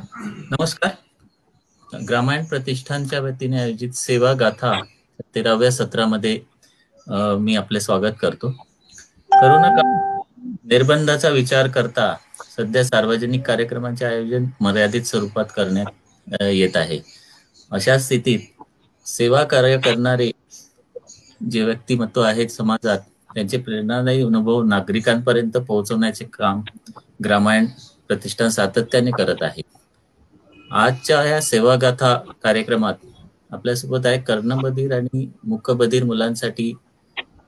[0.00, 0.90] नमस्कार.
[1.92, 4.72] ग्रामायण प्रतिष्ठानच्या वतीने आयोजित सेवा गाथा
[5.34, 6.38] तेराव्या सत्रामध्ये
[7.40, 8.50] मी आपले स्वागत करतो.
[9.30, 9.68] करोना
[10.70, 12.14] निर्बंधाचा विचार करता
[12.56, 17.00] सध्या सार्वजनिक कार्यक्रमांचे आयोजन मर्यादित स्वरूपात करण्यात येत आहे.
[17.70, 18.62] अशा स्थितीत
[19.06, 20.30] सेवा कार्य करणारे
[21.50, 22.98] जे व्यक्तिमत्व आहेत समाजात
[23.34, 26.62] त्यांचे प्रेरणादायी अनुभव नागरिकांपर्यंत पोहोचवण्याचे काम
[27.24, 27.66] ग्रामायण
[28.08, 29.62] प्रतिष्ठान सातत्याने करत आहे.
[30.70, 32.94] आजच्या या सेवागाथा कार्यक्रमात
[33.52, 36.72] आपल्यासोबत आहे कर्णबधीर आणि मुखबधीर मुलांसाठी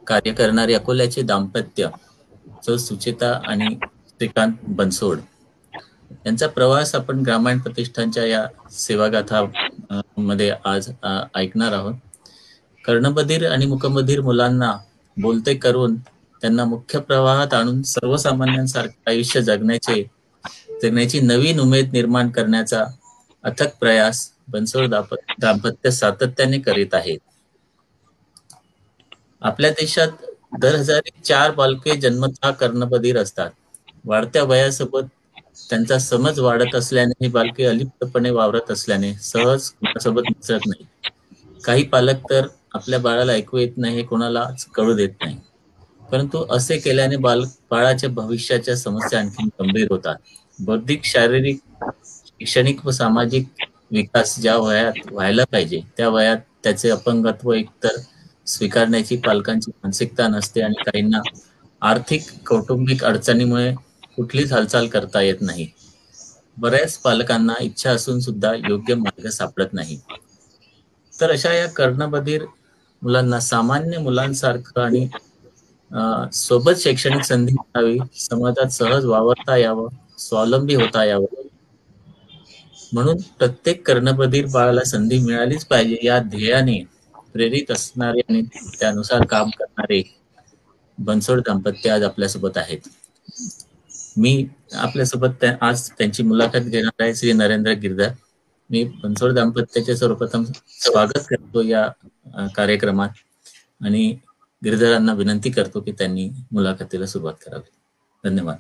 [0.06, 1.88] कार्य करणारे अकोल्याचे दाम्पत्य
[2.66, 3.74] सो सुचिता आणि
[4.10, 5.18] श्रीकांत बनसोड.
[6.26, 9.42] यांचा प्रवास आपण ग्रामीण प्रतिष्ठानच्या या सेवागाथा
[10.18, 10.90] मध्ये आज
[11.34, 11.94] ऐकणार आहोत.
[12.84, 14.72] कर्णबधीर आणि मुखबधीर मुलांना
[15.16, 15.96] बोलते करून
[16.42, 20.02] त्यांना मुख्य प्रवाहात आणून सर्वसामान्यांसारखे आयुष्य जगण्याचे
[20.82, 22.84] जगण्याची नवीन उमेद निर्माण करण्याचा
[23.44, 24.94] अथक प्रयास बनसोड
[25.40, 27.18] दाम्पत्य सातत्याने करीत आहेत.
[29.42, 30.24] आपल्या देशात
[30.60, 33.50] दर हजारी चार बालके जन्मतः कर्णबधीर असतात.
[34.04, 35.04] वाढत्या वयासोबत
[35.70, 40.86] त्यांचा समज वाढत असल्याने ही बालके अलिप्तपणे वावरत असल्याने सहज कोणासोबत मिसळत नाही
[41.64, 45.36] काही पालक तर आपल्या बाळाला ऐकू येत नाही हे कोणालाच कळू देत नाही.
[46.02, 50.16] परंतु असे केल्याने बाल बाळाच्या भविष्याच्या समस्या आणखी गंभीर होतात.
[50.58, 51.58] बौद्धिक शारीरिक
[52.40, 53.46] शैक्षणिक व सामाजिक
[53.92, 57.96] विकास ज्या वयात व्हायला पाहिजे त्या वयात त्याचे अपंगत्व एकतर
[58.48, 61.20] स्वीकारण्याची पालकांची मानसिकता नसते आणि काहींना
[61.82, 63.72] आर्थिक कौटुंबिक अडचणीमुळे
[64.16, 65.66] कुठलीच हालचाल करता येत नाही.
[66.56, 69.98] बऱ्याच पालकांना इच्छा असून सुद्धा योग्य मार्ग सापडत नाही.
[71.12, 72.44] तर अशा या कर्णबधीर
[73.02, 75.06] मुलांना सामान्य मुलांसारखं आणि
[76.34, 81.39] सोबत शैक्षणिक संधी मिळावी समाजात सहज वावरता यावं स्वावलंबी होता यावं
[82.92, 85.96] म्हणून प्रत्येक कर्णबधीर बाळाला संधी मिळालीच पाहिजे.
[86.02, 86.82] या ध्येयाने
[87.32, 88.42] प्रेरित असणारे आणि
[88.80, 90.02] त्यानुसार काम करणारे
[90.98, 92.88] बनसोड दाम्पत्य आज आपल्यासोबत आहेत.
[94.16, 98.10] मी आपल्यासोबत आज त्यांची मुलाखत घेणार आहे श्री नरेंद्र गिरधर.
[98.70, 100.44] मी बनसोड दाम्पत्याचे सर्वप्रथम
[100.80, 101.86] स्वागत करतो या
[102.56, 103.08] कार्यक्रमात
[103.80, 104.06] आणि
[104.62, 107.70] गिरधरांना विनंती करतो की त्यांनी मुलाखतीला सुरुवात करावी.
[108.24, 108.56] धन्यवाद.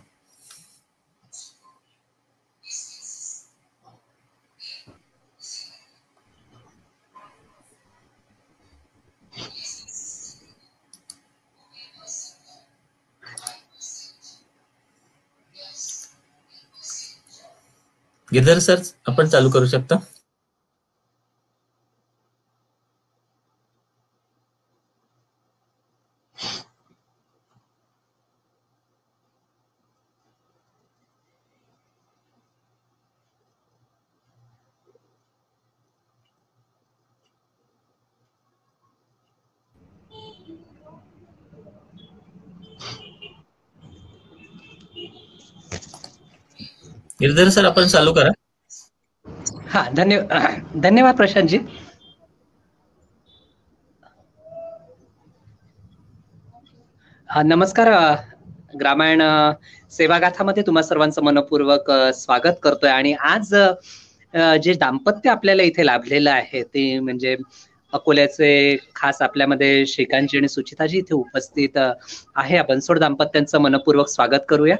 [18.32, 19.96] गिरधर सर आपण चालू करू शकता.
[47.20, 48.30] गिरधर सर आपण चालू करा.
[49.68, 51.58] हा धन्यवाद धन्यवाद प्रशांतजी.
[57.28, 57.88] नमस्कार
[58.80, 59.22] ग्रामायण
[59.92, 62.90] सेवागाथामध्ये तुम्हा सर्वांचं मनपूर्वक स्वागत करतोय.
[62.90, 63.54] आणि आज
[64.62, 67.36] जे दाम्पत्य आपल्याला इथे लाभलेलं आहे ते म्हणजे
[67.92, 72.56] अकोल्याचे खास आपल्यामध्ये श्रीकांतजी आणि सुचिताजी इथे उपस्थित आहे.
[72.58, 74.76] आपण सोड दाम्पत्यांचं मनपूर्वक स्वागत करूया.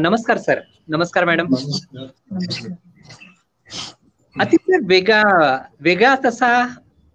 [0.00, 0.60] नमस्कार सर.
[0.88, 1.54] नमस्कार मॅडम.
[4.36, 5.22] अतिशय वेगळा
[5.80, 6.48] वेगळा तसा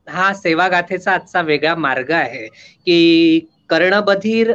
[0.07, 3.39] हा सेवा गाथेचा आजचा वेगळा मार्ग आहे की
[3.69, 4.51] कर्णबधीर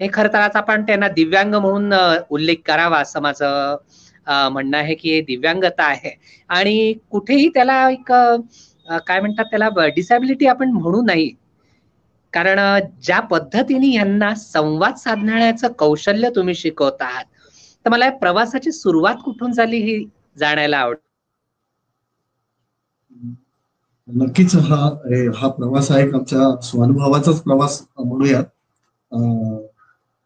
[0.00, 1.92] हे खर तर आज आपण त्यांना दिव्यांग म्हणून
[2.30, 3.76] उल्लेख करावा असं माझं
[4.48, 6.10] म्हणणं आहे की हे दिव्यांगता आहे.
[6.50, 8.12] आणि कुठेही त्याला एक
[9.06, 9.68] काय म्हणतात त्याला?
[9.96, 11.30] डिसॅबिलिटी आपण म्हणू नाही.
[12.32, 12.58] कारण
[13.02, 17.24] ज्या पद्धतीने यांना संवाद साधण्याचं कौशल्य तुम्ही शिकवत आहात
[17.86, 20.04] तर मला या प्रवासाची सुरुवात कुठून झाली ही
[20.38, 20.96] जाणायला आवड?
[24.08, 24.76] नक्कीच हा
[25.36, 28.44] हा प्रवास आहे आमच्या स्वानुभवाचाच प्रवास म्हणूयात.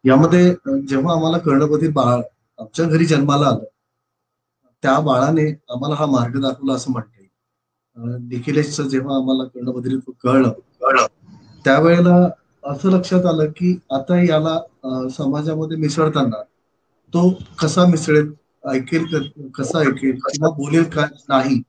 [0.05, 0.45] यामध्ये
[0.89, 2.21] जेव्हा आम्हाला कर्णपती बाळ
[2.59, 3.65] आमच्या घरी जन्माला आलं
[4.83, 7.18] त्या बाळाने आम्हाला हा मार्ग दाखवला असं म्हणते
[7.99, 10.51] निखिलेशचं जेव्हा आम्हाला कर्णबधिरीत्व कळलं
[10.81, 11.07] कळलं
[11.65, 12.29] त्यावेळेला
[12.63, 14.59] असं लक्षात आलं की आता याला
[15.09, 16.43] समाजामध्ये मिसळताना
[17.15, 17.29] तो
[17.63, 18.33] कसा मिसळेल
[18.69, 19.05] ऐकेल
[19.55, 21.63] कसा ऐकेल किंवा बोलेल का नाही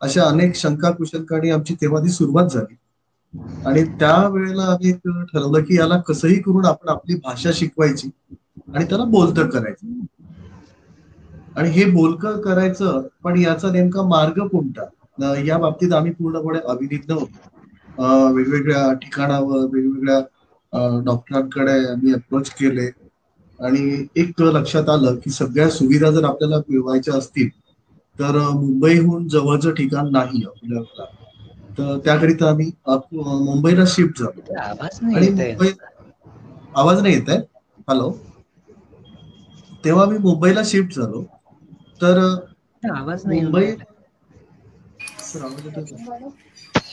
[0.00, 2.74] अशा अनेक शंका कुशंकाने आमची तेव्हा ती सुरुवात झाली.
[3.66, 8.10] आणि त्यावेळेला आम्ही ठरवलं की याला कसंही करून आपण आपली भाषा शिकवायची
[8.74, 9.86] आणि त्याला बोलतं करायचं.
[11.56, 14.84] आणि हे बोलकं करायचं पण याचा नेमका मार्ग कोणता?
[15.40, 17.38] या बाबतीत आम्ही पूर्णपणे अविनिग्न होतो.
[18.30, 20.20] वेगवेगळ्या ठिकाणावर वेगवेगळ्या
[21.04, 22.88] डॉक्टरांकडे आम्ही अप्रोच केले.
[23.58, 27.48] आणि एक लक्षात आलं की सगळ्या सुविधा जर आपल्याला मिळवायच्या असतील
[28.18, 31.04] तर मुंबईहून जवळचं ठिकाण नाही आपल्याला
[31.78, 32.70] तर त्याकरिता आम्ही
[33.14, 34.40] मुंबईला शिफ्ट झालो.
[35.12, 35.68] आणि मुंबई
[36.76, 37.38] आवाज नाही येत आहे
[37.88, 38.10] हॅलो
[39.84, 41.24] तेव्हा मी मुंबईला शिफ्ट झालो.
[42.00, 42.18] तर
[43.26, 43.66] मुंबई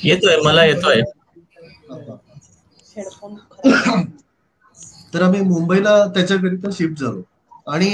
[0.03, 1.01] येतोय मला येतोय.
[5.13, 7.21] तर आम्ही मुंबईला त्याच्याकरिता शिफ्ट झालो.
[7.67, 7.89] आणि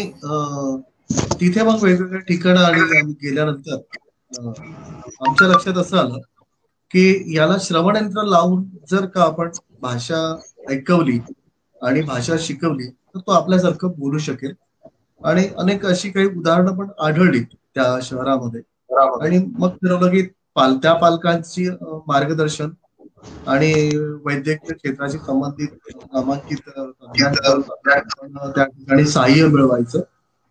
[1.34, 3.76] तिथे मग वेगवेगळ्या ठिकाणं आणि आम्ही गेल्यानंतर
[5.20, 6.20] आमच्या लक्षात असं आलं
[6.92, 9.50] की याला श्रवण यंत्र लावून जर का आपण
[9.82, 10.18] भाषा
[10.72, 11.20] ऐकवली
[11.82, 14.54] आणि भाषा शिकवली तर तो आपल्यासारखं बोलू शकेल.
[15.22, 18.62] आणि अनेक अशी काही उदाहरणं पण आढळली त्या शहरामध्ये.
[19.22, 20.22] आणि मग ठरवलं की
[20.58, 21.68] पाल त्या पालकांची
[22.08, 22.70] मार्गदर्शन
[23.48, 23.72] आणि
[24.24, 25.70] वैद्यकीय क्षेत्राशी संबंधित
[26.14, 26.70] नामांकित
[27.16, 30.02] त्या ठिकाणी सहाय्य मिळवायचं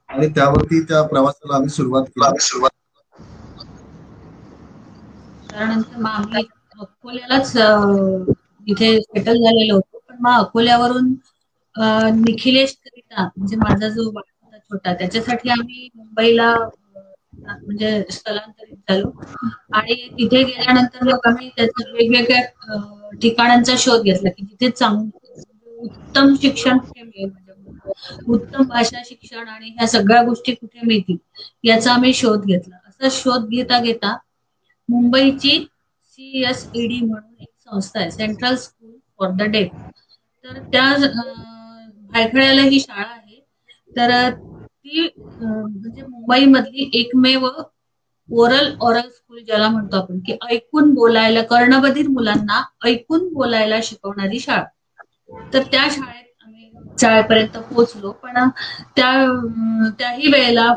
[0.08, 2.66] आणि त्यावरती त्या प्रवासाला आम्ही सुरुवात केली.
[5.48, 6.42] त्यानंतर मग आम्ही
[6.80, 7.52] अकोल्यालाच
[8.66, 9.98] इथे सेटल झालेलो होतो.
[10.00, 11.14] पण मग अकोल्यावरून
[12.20, 16.54] निखिलेश करिता म्हणजे माझा जो होता छोटा त्याच्यासाठी आम्ही मुंबईला
[17.38, 19.10] म्हणजे स्थलांतरित झालो.
[19.72, 25.10] आणि तिथे गेल्यानंतर मग आम्ही त्याच्या वेगवेगळ्या ठिकाणांचा शोध घेतला की जिथे चांगलं
[25.78, 27.52] उत्तम शिक्षण कुठे मिळेल म्हणजे
[28.28, 31.16] उत्तम भाषा शिक्षण आणि ह्या सगळ्या गोष्टी कुठे मिळतील
[31.64, 32.76] याचा आम्ही शोध घेतला.
[32.88, 34.16] असा शोध घेता घेता
[34.88, 35.58] मुंबईची
[36.04, 39.72] सी एस डी म्हणून एक संस्था आहे central school for the deaf
[40.44, 40.86] तर त्या
[42.12, 43.40] भायखळ्याला ही शाळा आहे.
[43.92, 44.10] तर
[44.86, 47.46] ती म्हणजे मुंबईमधली एकमेव
[48.28, 54.64] ओरल ओरल स्कूल ज्याला म्हणतो आपण की ऐकून बोलायला कर्णबधीर मुलांना ऐकून बोलायला शिकवणारी शाळा.
[55.52, 58.48] तर त्या शाळेत आम्ही शाळेपर्यंत पोहोचलो पण
[58.96, 59.10] त्या
[59.98, 60.72] त्याही वेळेला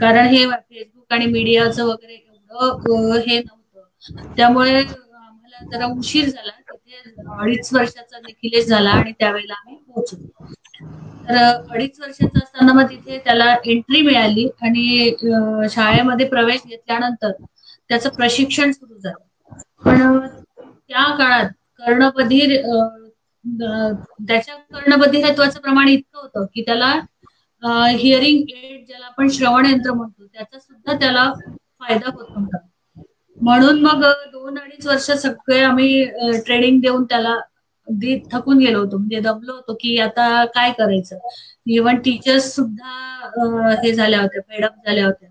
[0.00, 4.34] कारण हे फेसबुक आणि मीडियाचं वगैरे एवढं हे नव्हतं.
[4.36, 7.00] त्यामुळे आम्हाला जरा उशीर झाला तिथे
[7.34, 10.44] अडीच वर्षाचा निखिलेश झाला आणि त्यावेळेला आम्ही पोहोचलो.
[11.28, 11.36] तर
[11.70, 15.14] अडीच वर्षाचा असताना मग तिथे त्याला एंट्री मिळाली आणि
[15.70, 17.30] शाळेमध्ये प्रवेश घेतल्यानंतर
[17.90, 19.16] त्याचं प्रशिक्षण सुरू झालं.
[19.84, 20.26] पण
[20.88, 21.48] त्या काळात
[21.78, 22.56] कर्णबधीर
[23.44, 26.92] त्याच्या कर्णबधिरत्वाचं प्रमाण इतकं होतं की त्याला
[27.92, 31.32] हिअरिंग एड ज्याला आपण श्रवण यंत्र म्हणतो त्याचा सुद्धा त्याला
[31.80, 32.58] फायदा होत नव्हता.
[33.38, 34.02] म्हणून मग
[34.32, 36.04] दोन अडीच वर्ष सगळे आम्ही
[36.44, 37.34] ट्रेनिंग देऊन त्याला
[37.88, 38.96] अगदी थकून गेलो होतो.
[38.98, 41.18] म्हणजे दबलो होतो की आता काय करायचं?
[41.68, 45.28] इव्हन टीचर्स सुद्धा हे झाल्या होत्या फेडअप झाल्या होत्या.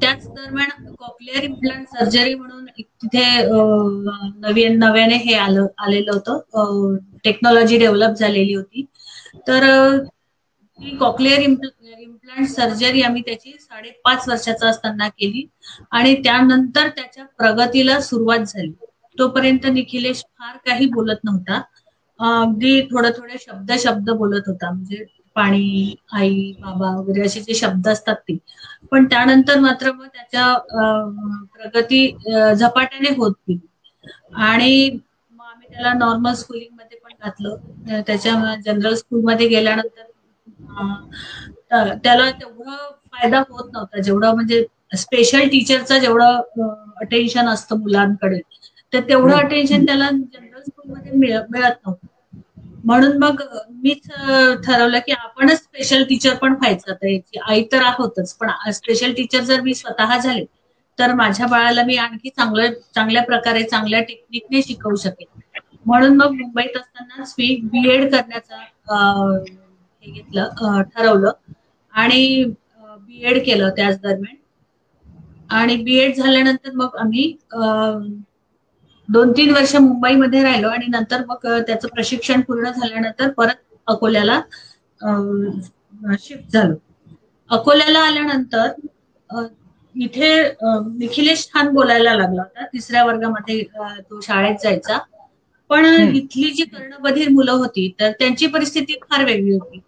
[0.00, 3.24] त्याच दरम्यान कॉक्लिअर इम्प्लांट सर्जरी म्हणून तिथे
[4.38, 6.96] नवीन नव्याने हे आलं आलेलं होतं.
[7.24, 8.84] टेक्नॉलॉजी डेव्हलप झालेली होती.
[9.48, 9.64] तर
[10.80, 15.46] ती कॉक्लिअर इम्प्लांट सर्जरी आम्ही त्याची साडेपाच वर्षाचा असताना केली
[15.92, 18.72] आणि त्यानंतर त्याच्या प्रगतीला सुरुवात झाली.
[19.18, 21.60] तोपर्यंत निखिलेश फार काही बोलत नव्हता.
[22.20, 24.70] अगदी थोडं थोडे शब्द शब्द बोलत होता.
[24.70, 25.04] म्हणजे
[25.36, 28.36] पाणी आई बाबा वगैरे असे जे शब्द असतात ते.
[28.90, 30.46] पण त्यानंतर मात्र मग त्याच्या
[31.54, 32.06] प्रगती
[32.54, 33.58] झपाट्याने होत गेली.
[34.36, 34.90] आणि
[35.32, 37.56] मग आम्ही त्याला नॉर्मल स्कूलिंगमध्ये पण घातलं.
[38.00, 40.02] त्याच्या जनरल स्कूलमध्ये गेल्यानंतर
[41.96, 42.76] त्याला तेवढा
[43.12, 44.00] फायदा होत नव्हता.
[44.00, 44.64] जेवढा म्हणजे
[44.96, 46.40] स्पेशल टीचरचा जेवढं
[46.96, 48.40] अटेन्शन असतं मुलांकडे
[48.92, 51.96] तर तेवढं अटेन्शन त्याला जनरल स्कूलमध्ये मिळत नव्हतं.
[52.84, 53.42] म्हणून मग
[53.82, 54.08] मीच
[54.64, 56.90] ठरवलं की आपणच स्पेशल टीचर पण व्हायचं.
[56.92, 60.44] आता याची आई तर आहोतच पण स्पेशल टीचर जर मी स्वतः झाले
[60.98, 65.40] तर माझ्या बाळाला मी आणखी चांगलं चांगल्या प्रकारे चांगल्या टेक्निकने शिकवू शकेन.
[65.86, 68.56] म्हणून मग मुंबईत असतानाच मी बी एड करण्याचा
[70.02, 71.30] हे घेतलं ठरवलं.
[71.94, 72.44] आणि
[72.98, 74.36] बी एड केलं त्याच दरम्यान.
[75.52, 77.32] आणि बी एड झाल्यानंतर मग आम्ही
[79.08, 84.40] दोन तीन वर्ष मुंबईमध्ये राहिलो आणि नंतर मग त्याचं प्रशिक्षण पूर्ण झाल्यानंतर परत अकोल्याला
[86.18, 86.74] शिफ्ट झालो.
[87.50, 88.68] अकोल्याला आल्यानंतर
[89.94, 90.28] इथे
[90.98, 92.64] निखिलेश छान बोलायला लागला होता.
[92.66, 93.62] तिसऱ्या वर्गामध्ये
[94.00, 94.98] तो शाळेत जायचा.
[95.70, 99.80] पण इथली जी कर्णबधीर मुलं होती तर त्यांची परिस्थिती फार वेगळी होती.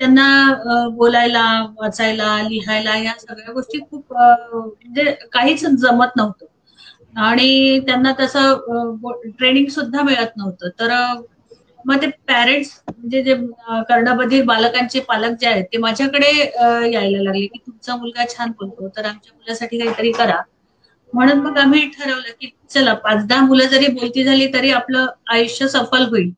[0.00, 1.44] त्यांना बोलायला
[1.76, 6.46] वाचायला लिहायला या सगळ्या गोष्टी खूप म्हणजे काहीच जमत नव्हतं.
[7.16, 8.96] आणि त्यांना तसं
[9.28, 10.68] ट्रेनिंग सुद्धा मिळत नव्हतं.
[10.70, 10.92] तर
[11.84, 13.34] मग ते पॅरेंट्स म्हणजे जे
[13.88, 19.04] कर्णबधीर बालकांचे पालक जे आहेत ते माझ्याकडे यायला लागले की तुमचा मुलगा छान बोलतो तर
[19.04, 20.40] आमच्या मुलासाठी काहीतरी करा.
[21.12, 25.68] म्हणून मग आम्ही ठरवलं की चला पाच दहा मुलं जरी बोलती झाली तरी आपलं आयुष्य
[25.68, 26.30] सफल होईल.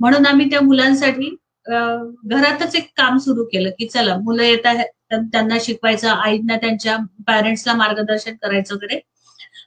[0.00, 1.34] म्हणून आम्ही त्या मुलांसाठी
[1.66, 7.74] घरातच एक काम सुरू केलं की चला मुलं येत आहेत त्यांना शिकवायचं आईंना त्यांच्या पॅरेंट्सला
[7.74, 9.00] मार्गदर्शन करायचं वगैरे.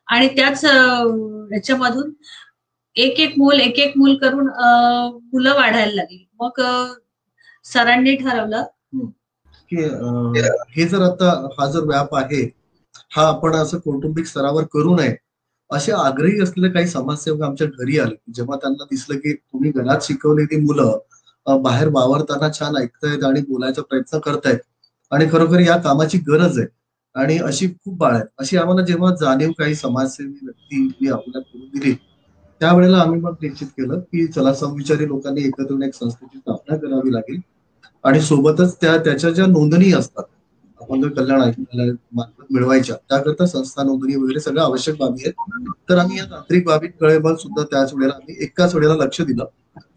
[0.09, 2.11] आणि त्याच ह्याच्यामधून
[2.95, 4.47] एक एक मूल एक एक मूल करून
[5.33, 6.25] मुलं वाढायला लागली.
[6.41, 6.61] मग
[7.65, 8.63] सरांनी ठरवलं.
[9.71, 9.83] की
[10.75, 12.41] हे जर आता हा जर व्याप आहे
[13.15, 15.15] हा आपण असं कौटुंबिक स्तरावर करू नये
[15.69, 18.15] असे आग्रही असलेले काही समाजसेवक आमच्या घरी आले.
[18.33, 24.19] जेव्हा त्यांना दिसलं की तुम्ही घरात शिकवलेली मुलं बाहेर वावरताना छान ऐकतायत आणि बोलायचा प्रयत्न
[24.19, 24.57] करतायत.
[25.11, 26.67] आणि खरोखर या कामाची गरज आहे.
[27.15, 28.25] आणि अशी खूप बाळ आहेत.
[28.37, 31.93] अशी आम्हाला जेव्हा जाणीव काही समाजसेवी व्यक्ती आपल्याला करून दिली
[32.61, 37.13] त्यावेळेला आम्ही मग निश्चित केलं की चला समविचारी लोकांनी एकत्र येऊन एक संस्थेची स्थापना करावी
[37.13, 37.39] लागेल.
[38.03, 40.23] आणि सोबतच त्या त्याच्या ज्या नोंदणी असतात
[40.81, 41.41] आपण जर कल्याण
[42.13, 45.69] मार्फत मिळवायच्या त्याकरता संस्था नोंदणी वगैरे सगळ्या आवश्यक बाबी आहेत.
[45.89, 49.45] तर आम्ही या तांत्रिक बाबींकडे पण सुद्धा त्याच वेळेला आम्ही एकाच वेळेला लक्ष दिलं.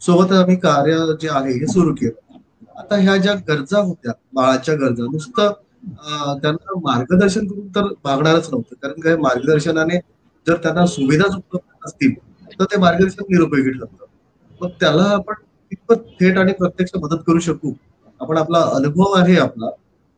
[0.00, 2.38] सोबतच आम्ही कार्य जे आहे हे सुरू केलं.
[2.76, 8.74] आता ह्या ज्या गरजा होत्या बाळाच्या गरजा नुसतं त्यांना मार्गदर्शन करून तर भागणारच नव्हतं.
[8.82, 9.98] कारण काय मार्गदर्शनाने
[10.46, 12.14] जर त्यांना सुविधाच उपलब्ध असतील
[12.60, 14.04] तर ते मार्गदर्शन निरुपयोगी ठरतं.
[14.60, 15.34] मग त्याला आपण
[15.72, 17.72] कितपत थेट आणि प्रत्यक्ष मदत करू शकू?
[18.20, 19.70] आपण आपला अनुभव आहे आपला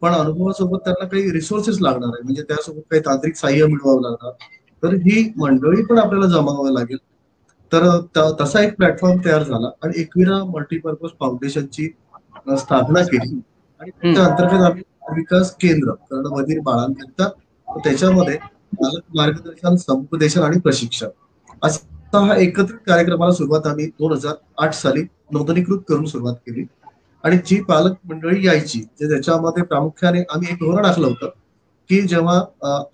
[0.02, 2.22] पण अनुभवासोबत त्यांना काही रिसोर्सेस लागणार आहे.
[2.24, 4.32] म्हणजे त्यासोबत काही तांत्रिक साह्य मिळवावं लागणार.
[4.82, 6.98] तर ही मंडळी पण आपल्याला जमावं लागेल.
[7.72, 11.88] तर तसा एक प्लॅटफॉर्म तयार झाला आणि एकविरा मल्टीपर्पज फाउंडेशनची
[12.58, 13.40] स्थापना केली.
[13.80, 17.28] आणि त्या अंतर्गत आम्ही विकास केंद्र कर्णबधीर बाळांकरिता
[17.68, 18.38] त्याच्यामध्ये
[19.16, 21.08] मार्गदर्शन समुपदेशन आणि प्रशिक्षण.
[21.62, 26.64] असा हा एकत्रित कार्यक्रमाला सुरुवात आम्ही दोन हजार आठ साली नोंदणीकृत करून सुरुवात केली.
[27.24, 31.28] आणि जी पालक मंडळी यायची जे त्याच्यामध्ये प्रामुख्याने आम्ही एक धोरण आखलं होतं
[31.90, 32.40] की जेव्हा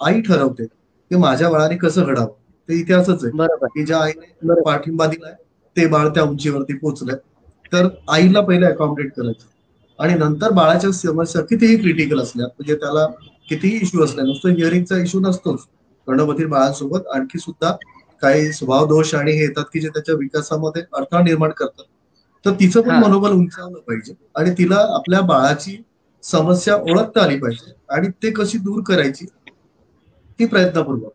[0.07, 2.33] आई ठरवते की माझ्या बाळाने कसं घडावं
[2.69, 3.67] ते इतिहासच आहे.
[3.67, 5.35] की ज्या आईने पाठिंबा दिलाय
[5.77, 7.17] ते बाळ त्या उंचीवरती पोहोचलंय
[7.73, 9.47] तर आईला पहिले अकॉमोडेट करायचं.
[10.01, 13.07] आणि नंतर बाळाच्या समस्या कितीही क्रिटिकल असल्या म्हणजे त्याला
[13.49, 15.65] कितीही इश्यू असल्या नुसतं हिअरिंगचा इश्यू नसतोच.
[16.07, 17.73] कर्णबधीर बाळांसोबत आणखी सुद्धा
[18.23, 21.85] काही स्वभाव दोष आणि हे येतात की जे त्याच्या विकासामध्ये अडथळा निर्माण करतात.
[22.45, 25.77] तर तिचं पण मनोबल उंचावलं पाहिजे आणि तिला आपल्या बाळाची
[26.23, 29.27] समस्या ओळखता आली पाहिजे आणि ते कशी दूर करायची
[30.39, 31.13] ती प्रयत्नपूर्वक.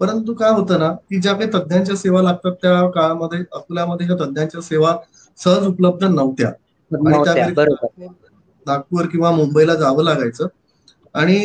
[0.00, 4.60] परंतु काय होतं ना की ज्या काही तज्ज्ञांच्या सेवा लागतात त्या काळामध्ये अकोल्यामध्ये ह्या तज्ज्ञांच्या
[4.60, 4.96] सेवा
[5.38, 6.50] सहज उपलब्ध नव्हत्या.
[6.92, 8.06] आणि
[8.66, 10.46] नागपूर किंवा मुंबईला जावं लागायचं.
[11.14, 11.36] आणि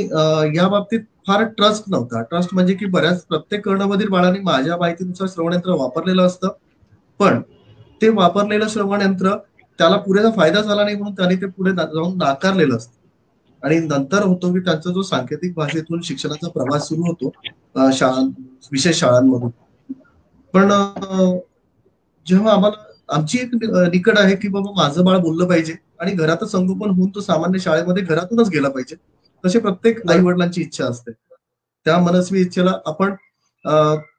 [0.55, 2.21] या बाबतीत फार ट्रस्ट नव्हता.
[2.23, 6.49] ट्रस्ट म्हणजे की बऱ्याच प्रत्येक कर्णमधील बाळांनी माझ्या माहितीनुसार श्रवणयंत्र वापरलेलं असतं.
[7.19, 7.41] पण
[8.01, 9.35] ते वापरलेलं श्रवण यंत्र
[9.79, 12.93] त्याला पुरेसा फायदा झाला नाही म्हणून त्यांनी ते पुढे जाऊन नाकारलेलं असतं.
[13.63, 17.31] आणि नंतर होतो की त्यांचा जो सांकेतिक भाषेतून शिक्षणाचा प्रवास सुरू होतो
[17.91, 18.25] शाळां
[18.71, 19.49] विशेष शाळांमधून.
[20.53, 20.69] पण
[22.25, 23.53] जेव्हा आम्हाला आमची एक
[23.91, 28.03] निकड आहे की बाबा माझं बाळ बोललं पाहिजे आणि घरातच संगोपन होऊन तो सामान्य शाळेमध्ये
[28.03, 28.95] घरातूनच गेला पाहिजे.
[29.43, 31.11] तसे प्रत्येक आई वडिलांची इच्छा असते.
[31.85, 33.13] त्या मनस्वी इच्छेला आपण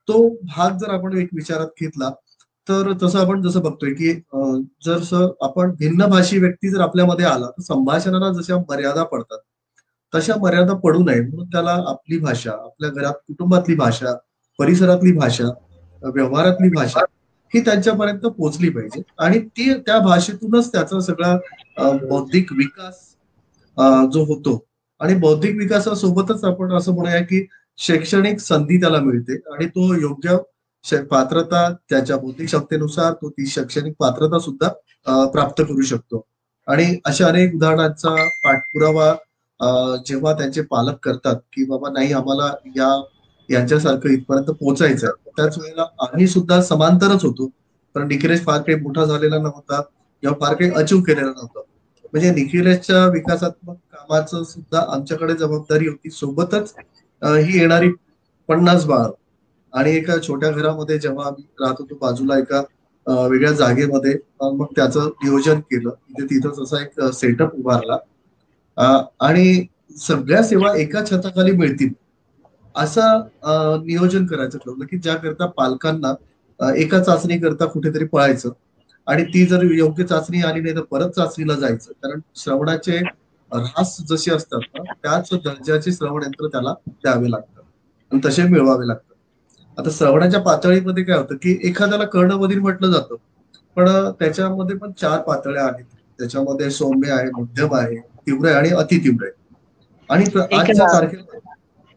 [0.08, 2.10] तो भाग जर आपण एक विचारात घेतला
[2.68, 4.12] तर तसं आपण जसं बघतोय की
[4.84, 9.38] जर आपण भिन्न भाषी व्यक्ती जर आपल्यामध्ये आला तर संभाषणाला जशा मर्यादा पडतात
[10.12, 11.20] तशा मर्यादा पडू नये.
[11.20, 14.14] म्हणून त्याला आपली भाषा आपल्या घरात कुटुंबातली भाषा
[14.58, 15.48] परिसरातली भाषा
[16.02, 17.04] व्यवहारातली भाषा
[17.56, 19.02] ही त्यांच्यापर्यंत पोहोचली पाहिजे.
[19.18, 21.36] आणि ती त्या भाषेतूनच त्याचा सगळा
[22.08, 23.04] बौद्धिक विकास
[24.12, 24.58] जो होतो.
[25.00, 27.46] आणि बौद्धिक विकासासोबतच आपण असं म्हणूया की
[27.78, 29.36] शैक्षणिक संधी त्याला मिळते.
[29.54, 30.36] आणि तो योग्य
[31.10, 34.68] पात्रता त्याच्या बौद्धिक क्षमतेनुसार तो ती शैक्षणिक पात्रता सुद्धा
[35.32, 36.26] प्राप्त करू शकतो.
[36.68, 39.14] आणि अशा अनेक उदाहरणांचा पाठपुरावा
[40.06, 42.88] जेव्हा त्यांचे पालक करतात की बाबा नाही आम्हाला या
[43.48, 47.46] यांच्यासारखं इथपर्यंत पोहोचायचं आहे त्याच वेळेला आम्ही सुद्धा समांतरच होतो.
[47.94, 51.60] कारण निखिलेश फार काही मोठा झालेला नव्हता किंवा फार काही अचीव केलेला नव्हता.
[52.12, 56.10] म्हणजे निखिलेशच्या विकासात्मक कामाचं सुद्धा आमच्याकडे जबाबदारी होती.
[56.10, 56.74] सोबतच
[57.22, 57.90] ही येणारी
[58.48, 59.10] पन्नास बाळ.
[59.72, 62.62] आणि एका छोट्या घरामध्ये जेव्हा आम्ही राहत होतो बाजूला एका
[63.06, 65.90] वेगळ्या जागेमध्ये मग त्याचं नियोजन केलं.
[65.90, 67.96] तिथे तिथंच असा एक सेटअप उभारला.
[69.26, 69.64] आणि
[69.98, 71.92] सगळ्या सेवा एका छताखाली मिळतील.
[72.76, 73.26] असं
[73.86, 76.12] नियोजन करायचं ठरवलं की ज्याकरता पालकांना
[76.60, 78.50] एका चाचणी करता कुठेतरी पळायचं
[79.06, 81.92] आणि ती जर योग्य चाचणी आली नाही तर परत चाचणीला जायचं.
[81.92, 82.98] कारण श्रवणाचे
[83.52, 87.62] ऱ्हास जसे असतात ना त्याच दर्जाचे श्रवण यंत्र त्याला द्यावे लागतात
[88.12, 89.12] आणि तसे मिळवावे लागतात.
[89.78, 93.14] आता श्रवणाच्या पातळीमध्ये काय होतं की एखाद्याला कर्णबधीर म्हटलं जातं
[93.76, 93.88] पण
[94.20, 95.84] त्याच्यामध्ये पण चार पातळ्या आहेत.
[96.18, 99.32] त्याच्यामध्ये सौम्य आहे मध्यम आहे तीव्र आहे आणि अतितीव्र आहे.
[100.10, 101.35] आणि आजच्या तारखेला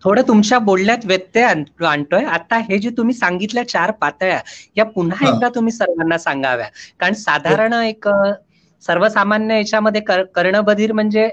[0.04, 1.44] थोडं तुमच्या बोलण्यात व्यत्यय
[1.86, 2.24] आणतोय.
[2.26, 4.40] आता हे जे तुम्ही सांगितल्या चार पातळ्या
[4.78, 6.68] या पुन्हा एकदा तुम्ही सर्वांना सांगाव्या.
[7.00, 8.08] कारण साधारण एक
[8.84, 10.02] सर्वसामान्य याच्यामध्ये
[10.34, 11.30] कर्णबधीर म्हणजे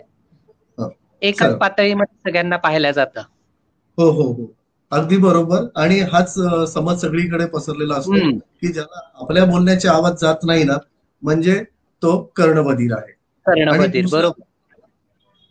[1.23, 3.23] एकाच पातळीमध्ये सगळ्यांना पाहायला जातं.
[3.99, 4.47] हो हो हो.
[4.93, 5.65] अगदी बरोबर.
[5.77, 6.35] आणि हाच
[6.69, 10.77] समज सगळीकडे पसरलेला असतो की ज्याला आपल्या बोलण्याची आवाज जात नाही ना
[11.23, 11.63] म्हणजे
[12.03, 13.13] तो कर्णबधीर आहे.
[13.47, 14.43] कर्णबधीर बरोबर.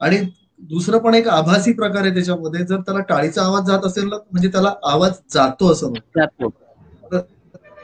[0.02, 0.18] आणि
[0.66, 4.48] दुसरं पण एक आभासी प्रकार आहे त्याच्यामध्ये जर त्याला टाळीचा आवाज जात असेल ना म्हणजे
[4.50, 6.50] त्याला आवाज जातो असं जातो.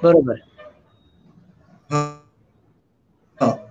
[0.03, 0.35] बरोबर.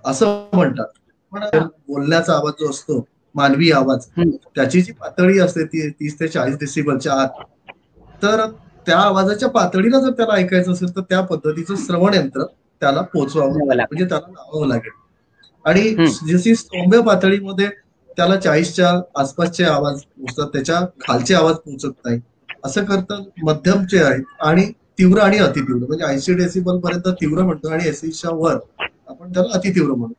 [0.05, 0.85] असं म्हणतात.
[1.31, 1.43] पण
[1.87, 7.13] बोलण्याचा आवाज जो असतो मानवी आवाज त्याची जी पातळी असते ती तीस ते चाळीस डिसिबलच्या
[7.13, 7.41] आत
[8.21, 8.45] तर
[8.87, 12.43] त्या आवाजाच्या पातळीला जर त्याला ऐकायचं असेल तर त्या पद्धतीचं श्रवण यंत्र
[12.81, 14.91] त्याला पोचवावं म्हणजे त्याला लावावं लागेल.
[15.65, 17.67] आणि जशी सौम्य पातळीमध्ये
[18.17, 22.19] त्याला चाळीसच्या आसपासचे आवाज पोचतात त्याच्या खालचे आवाज पोचत नाही.
[22.65, 24.65] असं करता मध्यमचे आहेत आणि
[24.99, 25.85] तीव्र आणि अतितीव्र.
[25.87, 28.57] म्हणजे ऐंशी डेसिबल पर्यंत तीव्र म्हणतो आणि एसीच्या वर
[29.07, 30.15] आपण त्याला अतितीव्र म्हणतो.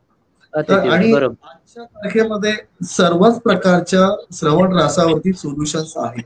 [0.53, 2.51] आणि आजच्या तारखेमध्ये
[2.87, 6.23] सर्वच प्रकारच्या श्रवण रासावरती सोल्युशन्स आहेत.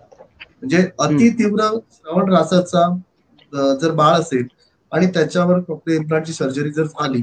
[0.60, 2.88] म्हणजे अतितीव्र श्रवण रासाचा
[3.82, 4.46] जर बाळ असेल
[4.92, 7.22] आणि त्याच्यावर इम्प्लांटची सर्जरी जर झाली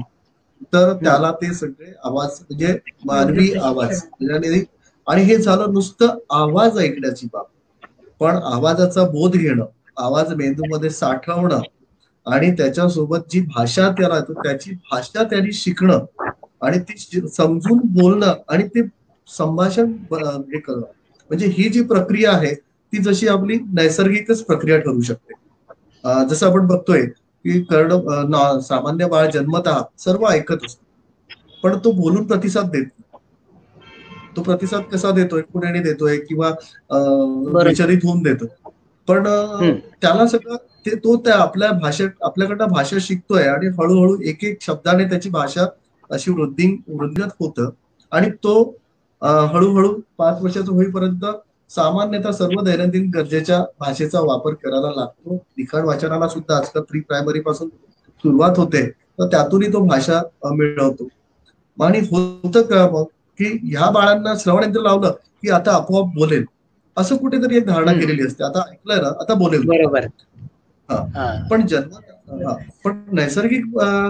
[0.73, 2.73] तर त्याला ते सगळे आवाज म्हणजे
[3.05, 4.63] मानवी आवाज म्हणजे
[5.07, 7.43] आणि हे झालं नुसतं आवाज ऐकण्याची बाब.
[8.21, 9.65] पण आवाजाचा बोध घेणं
[9.97, 11.61] आवाज मेंदूमध्ये साठवणं
[12.25, 16.05] आणि त्याच्यासोबत जी भाषा त्याला त्याची भाषा त्यांनी शिकणं
[16.61, 18.81] आणि ती समजून बोलणं आणि ते
[19.27, 20.81] संभाषण हे करणं.
[21.29, 25.33] म्हणजे ही जी प्रक्रिया आहे ती जशी आपली नैसर्गिकच प्रक्रिया ठरू शकते.
[26.29, 27.05] जसं आपण बघतोय
[27.45, 30.83] की कर्ण सामान्य बाळ जन्मतः सर्व ऐकत असतो.
[31.63, 32.85] पण तो बोलून प्रतिसाद देत
[34.37, 35.41] तो प्रतिसाद कसा देतोय?
[35.43, 36.17] पुण्याने देतोय?
[36.19, 36.49] किंवा
[37.63, 38.45] विचलित होऊन देतो
[39.07, 39.23] पण
[40.01, 45.05] त्याला सगळं ते तो त्या आपल्या भाषेत आपल्याकडनं भाषा शिकतोय आणि हळूहळू एक एक शब्दाने
[45.05, 45.65] त्याची भाषा
[46.09, 47.69] अशी वृद्धी वृद्धिगत होतं.
[48.11, 48.53] आणि तो
[49.21, 51.25] हळूहळू पाच वर्षाचं होईपर्यंत
[51.69, 55.35] सामान्यतः सर्व दैनंदिन गरजेच्या भाषेचा वापर करायला लागतो.
[55.57, 58.89] लिखाण वाचनाला सुद्धा आजकाल प्री प्रायमरी पासून सुरुवात होते.
[58.89, 61.07] तर त्यातूनही तो भाषा मिळवतो.
[61.83, 63.03] आणि होतं का मग
[63.39, 66.45] की ह्या बाळांना श्रवण यंत्र लावलं की आता आपोआप बोलेल.
[66.97, 68.43] असं कुठेतरी एक धारणा केलेली असते.
[68.43, 69.65] आता ऐकलंय ना आता बोलेल.
[69.65, 70.05] बरोबर.
[71.51, 72.49] पण जन्म
[72.83, 73.65] पण नैसर्गिक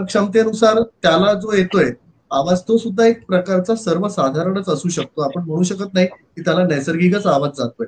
[0.07, 1.89] क्षमतेनुसार त्याला जो येतोय
[2.35, 5.21] आवाज तो सुद्धा एक प्रकारचा सर्वसाधारणच असू शकतो.
[5.21, 7.87] आपण म्हणू शकत नाही की त्याला नैसर्गिकच आवाज जातोय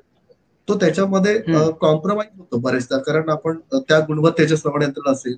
[0.67, 1.37] तो त्याच्यामध्ये
[1.81, 2.97] कॉम्प्रोमाइज होतो बरेचदा.
[2.97, 5.35] कारण आपण त्या गुणवत्तेचे श्रवण यंत्र असेल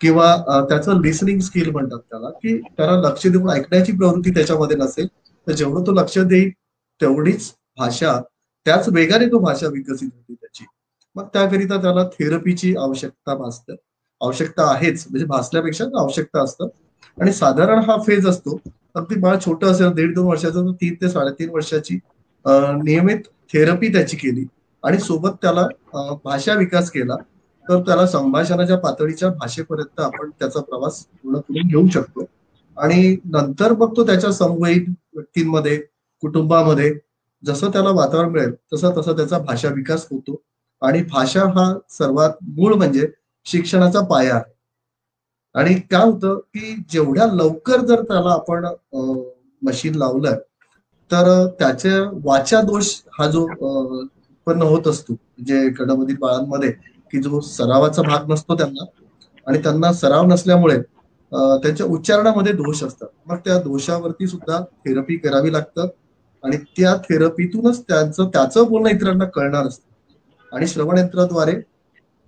[0.00, 0.34] किंवा
[0.68, 5.06] त्याचं लिसनिंग स्किल म्हणतात त्याला की त्याला लक्ष देऊन ऐकण्याची प्रवृत्ती त्याच्यामध्ये नसेल
[5.46, 6.50] तर जेवढं तो लक्ष देईल
[7.00, 8.20] तेवढीच भाषा
[8.66, 10.64] त्याच वेगाने तो भाषा विकसित होती त्याची.
[11.16, 13.76] मग त्याकरिता त्याला थेरपीची आवश्यकता भासते.
[14.20, 15.04] आवश्यकता आहेच.
[15.10, 16.68] म्हणजे भासल्यापेक्षा आवश्यकता असतं.
[17.20, 18.58] आणि साधारण हा फेज असतो.
[18.94, 21.98] अगदी बाळ छोटं असेल दीड दोन वर्षाचं तर तीन ते साडेतीन वर्षाची
[22.84, 24.44] नियमित थेरपी त्याची केली.
[24.84, 25.66] आणि सोबत त्याला
[26.24, 27.16] भाषा विकास केला.
[27.66, 32.24] तर त्याला संभाषणाच्या पातळीच्या भाषेपर्यंत आपण त्याचा प्रवास पूर्ण करून घेऊ शकतो.
[32.76, 35.76] आणि नंतर मग तो त्याच्या समवयीन व्यक्तींमध्ये
[36.22, 36.92] कुटुंबामध्ये
[37.42, 40.42] जसं त्याला वातावरण मिळेल तसा तसा त्याचा भाषा विकास होतो.
[40.82, 43.06] आणि भाषा हा सर्वात मूळ म्हणजे
[43.46, 44.52] शिक्षणाचा पाया आहे.
[45.54, 48.66] आणि काय होतं की जेवढ्या लवकर जर त्याला आपण
[49.62, 50.36] मशीन लावलं
[51.10, 53.42] तर त्याच्या वाचा दोष हा जो
[54.00, 55.14] उत्पन्न होत असतो
[55.46, 56.70] जे कडमधील बाळांमध्ये
[57.12, 58.84] की जो सरावाचा भाग नसतो त्यांना.
[59.46, 60.78] आणि त्यांना सराव नसल्यामुळे
[61.32, 63.08] त्यांच्या उच्चारणामध्ये दोष असतात.
[63.26, 65.88] मग त्या दोषावरती सुद्धा थेरपी करावी लागतं.
[66.42, 69.88] आणि त्या थेरपीतूनच त्यांचं त्याचं बोलणं इतरांना कळणार असतं.
[70.52, 71.60] आणि श्रवण यंत्राद्वारे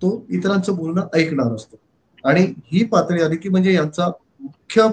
[0.01, 1.77] तो इतरांचं बोलणं ऐकणार असतो.
[2.23, 4.07] आणि ही पातळी आली की म्हणजे यांचा
[4.41, 4.87] मुख्य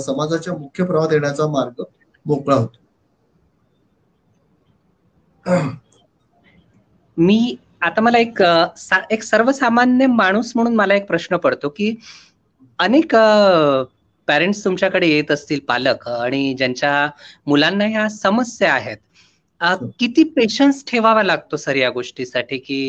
[0.00, 1.82] समाजाच्या मुख्य प्रवाह देण्याचा मार्ग
[2.26, 2.76] मोकळा होतो.
[7.18, 8.42] मी आता मला एक
[9.10, 11.94] एक सर्वसामान्य माणूस म्हणून मला एक प्रश्न पडतो की
[12.78, 13.14] अनेक
[14.28, 17.08] पॅरेंट्स तुमच्याकडे येत असतील पालक आणि ज्यांच्या
[17.46, 18.96] मुलांना ह्या समस्या आहेत.
[20.00, 22.80] किती पेशन्स ठेवावा लागतो सर या गोष्टीसाठी की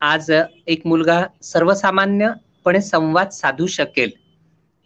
[0.00, 0.30] आज
[0.66, 2.30] एक मुलगा सर्वसामान्य
[2.64, 4.10] पणे संवाद साधू शकेल.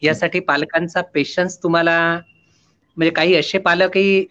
[0.02, 1.98] यासाठी पालकांचा पेशन्स तुम्हाला
[2.96, 4.24] म्हणजे काही असे पालकही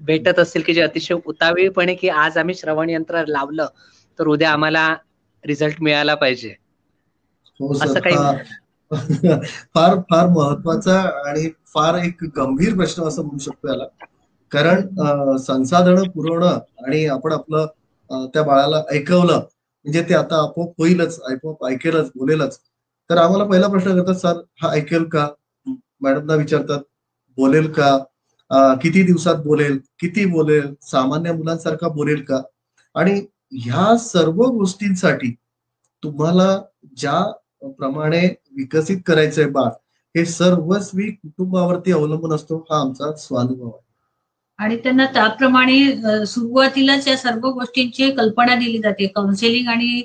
[0.00, 3.66] भेटत असतील की जे अतिशय उतावीळपणे की आज आम्ही श्रवण यंत्र लावलं
[4.18, 4.88] तर उद्या आम्हाला
[5.44, 6.54] रिझल्ट मिळाला पाहिजे.
[7.60, 8.16] हो असं काही
[9.74, 13.84] फार फार महत्त्वाचा आणि फार एक गंभीर प्रश्न असं म्हणू शकतो याला.
[14.52, 17.66] कारण संसाधनं पुरवणं आणि आपण आपलं
[18.26, 22.58] त्या बाळाला ऐकवलं म्हणजे ते आता आपोआप होईलच आपोआप ऐकेलच बोलेलच.
[23.10, 25.28] तर आम्हाला पहिला प्रश्न करतात सर हा ऐकेल का?
[26.00, 26.80] मॅडमना विचारतात
[27.36, 27.96] बोलेल का?
[28.82, 29.78] किती दिवसात बोलेल?
[30.00, 30.72] किती बोलेल?
[30.82, 32.40] सामान्य मुलांसारखा बोलेल का?
[32.94, 33.20] आणि
[33.52, 35.30] ह्या सर्व गोष्टींसाठी
[36.02, 36.60] तुम्हाला
[36.96, 37.20] ज्या
[37.78, 39.70] प्रमाणे विकसित करायचंय बाळ
[40.16, 42.56] हे सर्वस्वी कुटुंबावरती अवलंबून असतो.
[42.70, 43.84] हा आमचा स्वानुभव आहे.
[44.58, 49.06] आणि त्यांना त्याप्रमाणे सुरुवातीलाच या सर्व गोष्टींची कल्पना दिली जाते.
[49.06, 50.02] काउन्सिलिंग आणि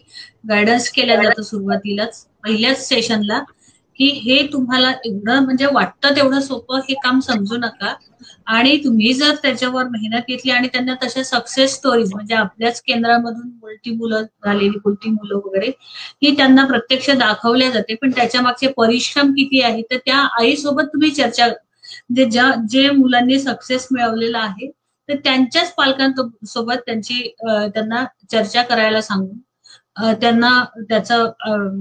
[0.50, 2.26] गायडन्स केल्या जातं सुरुवातीलाच.
[2.44, 3.40] पहिल्याच सेशनला
[4.00, 7.94] की हे तुम्हाला एवढं म्हणजे वाटतं तेवढं सोपं हे काम समजू नका.
[8.48, 13.92] आणि तुम्ही जर त्याच्यावर मेहनत घेतली आणि त्यांना तशा सक्सेस स्टोरीज म्हणजे आपल्याच केंद्रामधून मुलटी
[13.92, 15.68] मुलं झालेली कुलटी मुलं वगैरे
[16.24, 17.96] ही त्यांना प्रत्यक्ष दाखवल्या जाते.
[17.96, 23.40] पण त्याच्या मागचे परिश्रम किती आहे तर त्या आईसोबत तुम्ही चर्चा म्हणजे ज्या जे मुलांनी
[23.40, 24.70] सक्सेस मिळवलेला आहे
[25.10, 29.38] तर त्यांच्याच पालकांसोबत त्यांची त्यांना चर्चा करायला सांगून
[29.96, 30.50] त्यांना
[30.90, 31.16] त्याचा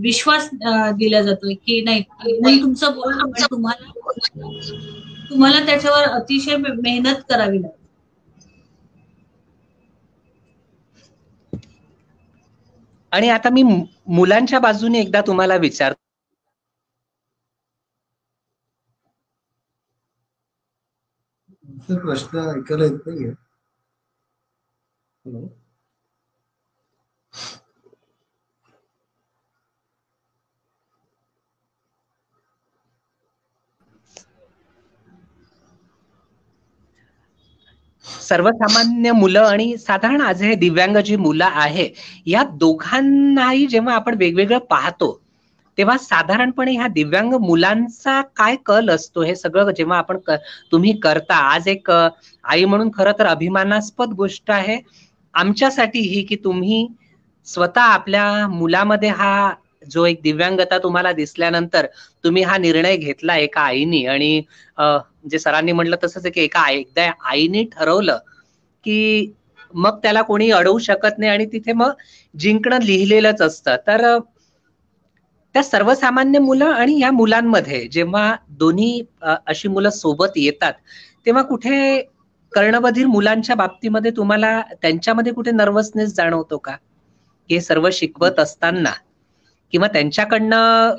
[0.01, 0.49] विश्वास
[0.96, 3.90] दिला जातोय की नाही तुमचं बोल तुम्हाला
[5.31, 7.79] तुम्हाला त्याच्यावर अतिशय मेहनत करावी लागते
[13.12, 13.62] आणि आता मी
[14.09, 15.94] मुलांच्या बाजूने एकदा तुम्हाला विचार
[21.94, 23.33] प्रश्न ऐकायला येत नाहीये.
[38.31, 41.88] सर्वसामान्य मुलं आणि साधारण आज हे दिव्यांग जी मुलं आहे
[42.27, 45.19] या दोघांनाही जेव्हा आपण वेगवेगळं पाहतो
[45.79, 49.23] तेव्हा साधारणपणे ह्या दिव्यांग मुलांचा काय कल असतो?
[49.23, 50.19] हे सगळं जेव्हा आपण
[50.73, 54.79] तुम्ही करता आज एक आई म्हणून खरं तर अभिमानास्पद गोष्ट आहे.
[55.35, 56.87] आमच्यासाठी ही की तुम्ही
[57.47, 59.51] स्वतः आपल्या मुलामध्ये हा
[59.83, 61.87] जो एक दिव्यांगता तुम्हाला दिसल्यानंतर
[62.25, 64.40] तुम्ही हा निर्णय घेतला एका आईनी आणि
[65.25, 68.19] जे सरांनी म्हटलं तसंच की एका एकदा आईने ठरवलं
[68.85, 69.33] की
[69.75, 71.90] मग त्याला कोणी अडवू शकत नाही आणि तिथे मग
[72.35, 73.77] जिंकणं लिहिलेलंच असतं.
[73.79, 74.19] तर
[75.55, 79.01] त्या सर्वसामान्य मुलं आणि या मुलांमध्ये जेव्हा दोन्ही
[79.47, 80.73] अशी मुलं सोबत येतात
[81.27, 82.01] तेव्हा कुठे
[82.53, 86.77] कर्णबधीर मुलांच्या बाबतीमध्ये तुम्हाला त्यांच्यामध्ये कुठे नर्वसनेस जाणवतो का?
[87.51, 88.93] हे सर्व शिकवत असताना.
[89.73, 90.97] किंवा त्यांच्याकडनं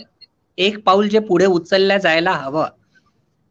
[0.58, 2.68] एक पाऊल जे पुढे उचलल्या जायला हवं.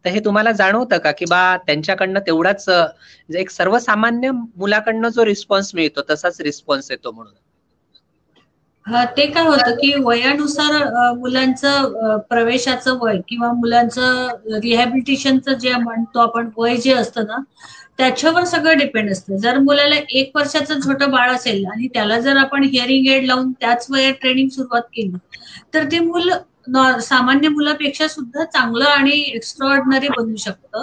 [0.04, 1.10] तर हे तुम्हाला जाणवतं का?
[1.12, 2.68] की बा त्यांच्याकडनं तेवढाच
[3.36, 7.34] एक सर्वसामान्य मुलाकडनं जो रिस्पॉन्स मिळतो तसाच रिस्पॉन्स येतो म्हणून.
[9.16, 10.72] ते काय होतं की वयानुसार
[11.14, 17.36] मुलांचं प्रवेशाचं वय किंवा मुलांचं रिहॅबिलिटेशनचं जे म्हणतो आपण वय जे असतं ना
[18.00, 19.36] त्याच्यावर सगळं डिपेंड असतं.
[19.36, 23.86] जर मुलाला एक वर्षाचं छोटं बाळ असेल आणि त्याला जर आपण हिअरिंग एड लावून त्याच
[23.90, 25.16] वयात ट्रेनिंग सुरुवात केली
[25.74, 26.30] तर ते मूल
[27.02, 30.82] सामान्य मुलापेक्षा सुद्धा चांगलं आणि एक्स्ट्रॉर्डनरी बनू शकतं.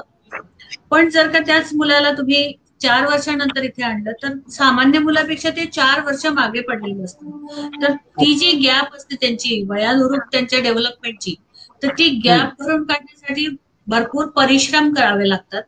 [0.92, 2.52] पण जर का त्याच मुलाला तुम्ही
[2.82, 8.34] चार वर्षानंतर इथे आणलं तर सामान्य मुलापेक्षा ते चार वर्ष मागे पडलेलं असतं तर ती
[8.36, 11.36] जी गॅप असते त्यांची वयानुरूप त्यांच्या डेव्हलपमेंटची
[11.82, 13.48] तर ती गॅप भरून काढण्यासाठी
[13.88, 15.62] भरपूर परिश्रम करावे लागतात.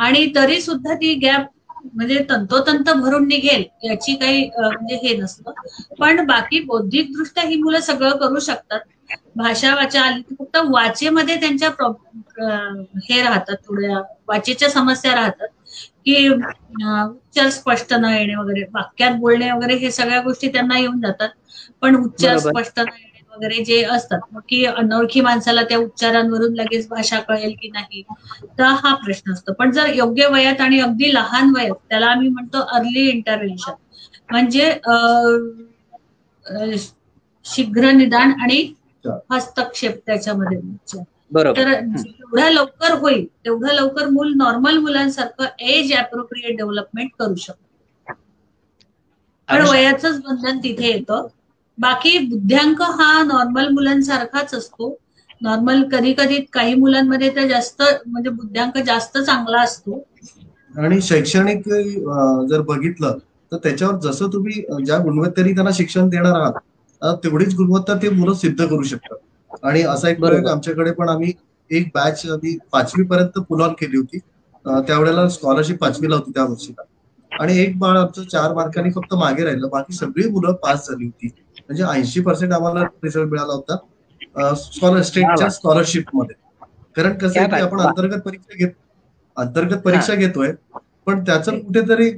[0.00, 1.46] आणि तरी सुद्धा ती गॅप
[1.86, 5.52] म्हणजे तंतोतंत भरून निघेल याची काही म्हणजे हे नसतं.
[5.98, 8.80] पण बाकी बौद्धिक दृष्ट्या ही मुलं सगळं करू शकतात.
[9.36, 11.68] भाषा वाचा आली फक्त वाचेमध्ये त्यांच्या
[13.00, 15.48] हे राहतात थोड्या वाचेच्या समस्या राहतात
[16.04, 21.28] की उच्चार स्पष्ट न येणे वगैरे वाक्यात बोलणे वगैरे हे सगळ्या गोष्टी त्यांना येऊन जातात.
[21.82, 22.84] पण उच्चार स्पष्ट न
[23.40, 28.02] वगैरे जे असतात मग की अनोळखी माणसाला त्या उच्चारांवरून लगेच भाषा कळेल की नाही
[28.58, 29.52] तर हा प्रश्न असतो.
[29.54, 33.72] पण जर योग्य वयात आणि अगदी लहान वयात त्याला आम्ही म्हणतो अर्ली इंटरव्हेन्शन
[34.30, 34.70] म्हणजे
[37.44, 38.62] शीघ्र निदान आणि
[39.30, 40.58] हस्तक्षेप त्याच्यामध्ये
[41.56, 47.64] तर जेवढ्या लवकर होईल तेवढं लवकर मूल नॉर्मल मुलांसारखं एज अप्रोप्रिएट डेव्हलपमेंट करू शकतो.
[49.48, 51.26] पण वयाच बंधन तिथे येतं.
[51.80, 54.96] बाकी बुद्ध्यांक हा नॉर्मल मुलांसारखाच असतो.
[55.40, 60.02] नॉर्मल कधी कधी काही मुलांमध्ये तर जास्त म्हणजे बुद्ध्यांक जास्त चांगला असतो.
[60.78, 61.68] आणि शैक्षणिक
[62.48, 63.18] जर बघितलं
[63.52, 68.58] तर त्याच्यावर जसं तुम्ही ज्या गुणवत्तेने त्यांना शिक्षण देणार आहात तेवढीच गुणवत्ता ते मुलं सिद्ध
[68.60, 69.16] करू शकतात.
[69.64, 71.32] आणि असा एक प्रयोग आमच्याकडे पण आम्ही
[71.70, 74.18] एक बॅच आधी पाचवी पर्यंत पुल ऑन केली होती.
[74.64, 76.82] त्यावेळेला स्कॉलरशिप पाचवीला होती त्या वर्षीला
[77.32, 79.68] आणि एक बाळ आमचं चार मार्कांनी फक्त मागे राहिलं.
[79.68, 81.28] बाकी सगळी मुलं पास झाली होती.
[81.70, 86.34] म्हणजे ऐंशी पर्सेंट आम्हाला रिझल्ट मिळाला होता स्कॉलर स्टेटच्या स्कॉलरशिपमध्ये.
[86.96, 88.70] कारण कसं आहे की आपण अंतर्गत परीक्षा घेत
[89.36, 90.52] अंतर्गत परीक्षा घेतोय
[91.06, 92.08] पण त्याचं कुठेतरी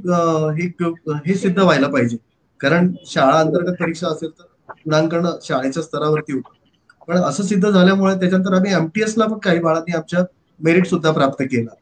[1.26, 2.16] हे सिद्ध व्हायला पाहिजे.
[2.60, 6.54] कारण शाळा अंतर्गत परीक्षा असेल तर गुणांकन शाळेच्या स्तरावरती होतं.
[7.08, 10.24] पण असं सिद्ध झाल्यामुळे त्याच्यानंतर आम्ही एमटीएस ला पण काही बाळांनी आमच्या
[10.60, 11.74] मेरिट सुद्धा प्राप्त केला.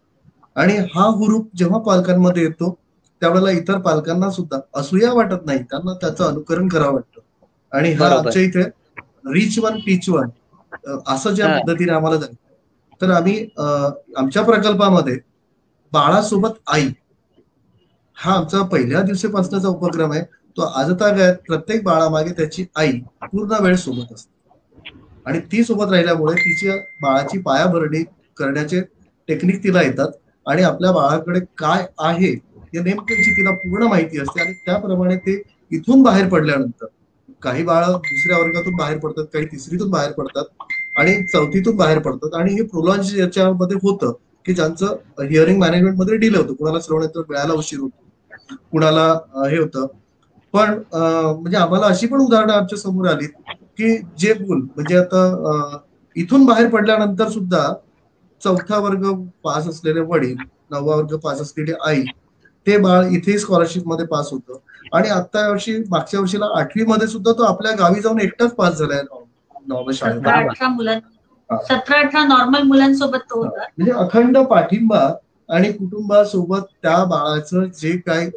[0.56, 2.74] आणि हा हुरूप जेव्हा पालकांमध्ये येतो
[3.22, 5.58] त्यावेळेला इतर पालकांना सुद्धा असूया वाटत नाही.
[5.60, 7.19] त्यांना त्याचं अनुकरण करावं वाटतं.
[7.72, 8.62] आणि हा आमच्या इथे
[9.30, 10.28] रिच वन टीच वन
[11.08, 12.34] असं ज्या पद्धतीने आम्हाला झालं.
[13.00, 15.18] तर आम्ही आमच्या प्रकल्पामध्ये
[15.92, 16.88] बाळासोबत आई
[18.16, 20.22] हा आमचा पहिल्या दिवशीपासूनचा उपक्रम आहे.
[20.56, 24.30] तो आजतागायत प्रत्येक बाळामागे त्याची आई पूर्ण वेळ सोबत असते.
[25.26, 28.02] आणि ती सोबत राहिल्यामुळे तिच्या बाळाची पायाभरणी
[28.36, 28.80] करण्याचे
[29.28, 30.10] टेक्निक तिला येतात
[30.46, 32.32] आणि आपल्या बाळाकडे काय आहे
[32.72, 36.86] या नेमक्यांची तिला पूर्ण माहिती असते आणि त्याप्रमाणे ते इथून बाहेर पडल्यानंतर
[37.42, 40.44] काही बाळ दुसऱ्या वर्गातून बाहेर पडतात काही तिसरीतून बाहेर पडतात
[40.98, 42.34] आणि चौथीतून बाहेर पडतात.
[42.34, 44.12] आणि हे प्रोलॉन्ज याच्यामध्ये होतं
[44.46, 46.54] की ज्यांचं हिअरिंग मॅनेजमेंटमध्ये डिले होतं.
[46.54, 49.06] कुणाला श्रवण वेळाला उशीर होतो कुणाला
[49.50, 49.86] हे होतं.
[50.54, 55.78] पण म्हणजे आम्हाला अशी पण उदाहरणं आमच्यासमोर आली की जे मूल म्हणजे आता
[56.16, 57.72] इथून बाहेर पडल्यानंतर सुद्धा
[58.42, 59.04] चौथा वर्ग
[59.44, 60.36] पास असलेले वडील
[60.70, 62.02] नववा वर्ग पास असलेली आई
[62.66, 64.58] ते बाळ इथे स्कॉलरशिपमध्ये पास होतं.
[64.92, 69.02] आणि आता वर्षी मागच्या वर्षीला आठवी मध्ये सुद्धा तो आपल्या गावी जाऊन एकटाच पास झालाय
[69.68, 71.02] नॉर्मल शाळेत.
[71.50, 73.62] सतरा अठरा नॉर्मल मुलांसोबत तो होता.
[73.78, 74.98] म्हणजे अखंड पाठिंबा
[75.48, 78.28] आणि कुटुंबासोबत त्या बाळाचं जे काय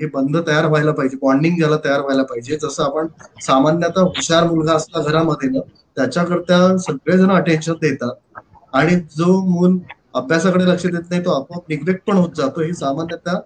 [0.00, 3.06] हे बंद तयार व्हायला पाहिजे बॉन्डिंग ज्याला तयार व्हायला पाहिजे जसं आपण
[3.42, 5.60] सामान्यतः हुशार मुलगा असला घरामध्ये ना
[5.96, 8.14] त्याच्याकरता सगळेजण अटेन्शन देतात.
[8.72, 9.78] आणि जो मूल
[10.14, 12.60] अभ्यासाकडे लक्ष देत नाही तो आपोआप निग्लेक्ट पण होत जातो.
[12.60, 13.38] हे सामान्यतः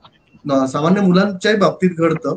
[0.69, 2.37] सामान्य मुलांच्याही बाबतीत घडतं.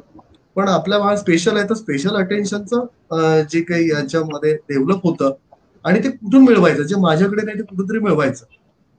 [0.55, 5.31] पण आपल्या बाळ स्पेशल आहे तर स्पेशल अटेन्शनचं जे काही याच्यामध्ये डेव्हलप होतं
[5.85, 6.83] आणि ते कुठून मिळवायचं?
[6.83, 8.45] जे माझ्याकडे नाही ते कुठूनतरी मिळवायचं.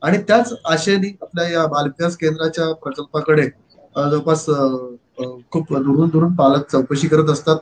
[0.03, 3.43] आणि त्याच आशेने आपल्या या बालविकास केंद्राच्या प्रकल्पाकडे
[3.97, 4.45] जवळपास
[5.53, 7.57] खूप दुरून दुरून पालक चौकशी करत असतात.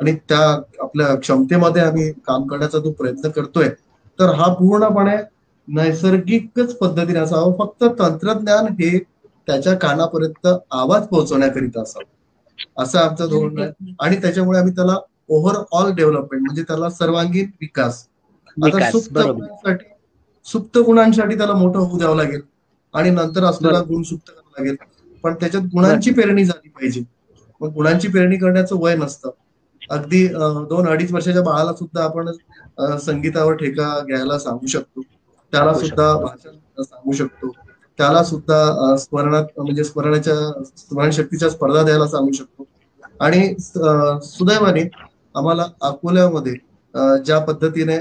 [0.00, 0.38] आणि त्या
[0.82, 3.68] आपल्या क्षमतेमध्ये आम्ही काम करण्याचा जो प्रयत्न करतोय
[4.18, 5.16] तर हा पूर्णपणे
[5.68, 7.52] नैसर्गिकच पद्धतीने असावं.
[7.58, 8.96] फक्त तंत्रज्ञान हे
[9.50, 12.04] त्याच्या कानापर्यंत आवाज पोहोचवण्याकरिता असावं.
[12.76, 13.70] असं आमचं धोरण आहे.
[14.00, 14.96] आणि त्याच्यामुळे आम्ही त्याला
[15.28, 18.06] ओव्हरऑल डेव्हलपमेंट म्हणजे त्याला सर्वांगीण विकास
[18.56, 19.84] आता सुप्त गुणांसाठी
[20.46, 22.40] सुप्त गुणांसाठी त्याला मोठं होऊ द्यावं लागेल.
[22.94, 24.76] आणि नंतर असलेला गुण सुप्त करावं लागेल.
[25.24, 27.02] पण त्याच्यात गुणांची पेरणी झाली पाहिजे.
[27.60, 29.30] मग गुणांची पेरणी करण्याचं वय नसतं.
[29.90, 30.26] अगदी
[30.68, 32.30] दोन अडीच वर्षाच्या बाळाला सुद्धा आपण
[33.00, 35.02] संगीतावर ठेका घ्यायला सांगू शकतो.
[35.52, 37.52] त्याला सुद्धा भाषण सांगू शकतो.
[38.00, 40.34] त्याला सुद्धा स्मरणात म्हणजे स्मरणाच्या
[40.66, 42.64] स्मरणशक्तीच्या स्पर्धा द्यायला सांगू शकतो.
[43.20, 43.54] आणि
[44.24, 44.82] सुदैवाने
[45.34, 46.54] आम्हाला अकोल्यामध्ये
[47.24, 47.98] ज्या पद्धतीने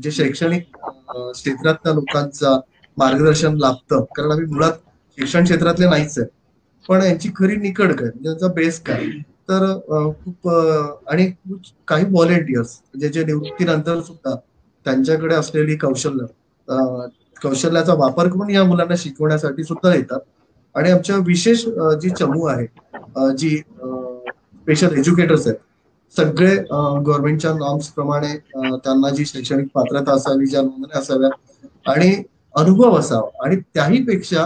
[0.00, 2.56] जे शैक्षणिक क्षेत्रातल्या लोकांचा
[2.96, 4.72] मार्गदर्शन लाभतं कारण आम्ही मुळात
[5.18, 6.28] शिक्षण क्षेत्रातले नाहीच आहे
[6.88, 9.04] पण यांची खरी निकड काय म्हणजे त्यांचा बेस काय?
[9.48, 9.64] तर
[10.16, 10.48] खूप
[11.08, 11.30] आणि
[11.88, 14.34] काही व्हॉलेंटियर्स म्हणजे जे निवृत्तीनंतर सुद्धा
[14.86, 16.26] त्यांच्याकडे असलेली कौशल्य
[17.46, 20.20] कौशल्याचा वापर करून या मुलांना शिकवण्यासाठी सुद्धा येतात.
[20.74, 21.64] आणि आमच्या विशेष
[22.00, 22.66] जी चमू आहे
[23.38, 25.56] जी स्पेशल एज्युकेटर्स आहेत
[26.16, 28.36] सगळे गव्हर्नमेंटच्या नॉर्म्स प्रमाणे
[28.76, 31.30] त्यांना जी शैक्षणिक पात्रता असावी ज्या नोंदण्या असाव्या
[31.86, 32.12] आणि
[32.54, 33.28] अनुभव असावा.
[33.44, 34.44] आणि त्याही पेक्षा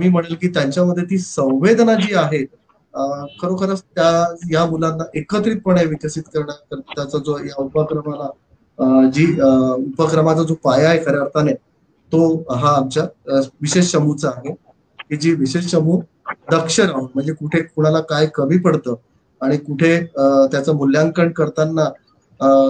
[0.00, 2.44] मी म्हणेल की त्यांच्यामध्ये ती संवेदना जी आहे
[3.40, 4.10] खरोखरच त्या
[4.52, 8.28] या मुलांना एकत्रितपणे विकसित करण्याकरताचा जो या उपक्रमाला
[9.10, 11.52] जी उपक्रमाचा जो पाया आहे खऱ्या अर्थाने
[12.12, 13.04] तो हा आमच्या
[13.60, 14.54] विशेष चमूचा आहे.
[15.00, 16.00] की जी विशेष चमू
[16.52, 18.94] दक्ष राहून म्हणजे कुठे कुणाला काय कमी पडतं
[19.40, 21.88] आणि कुठे त्याचं मूल्यांकन करताना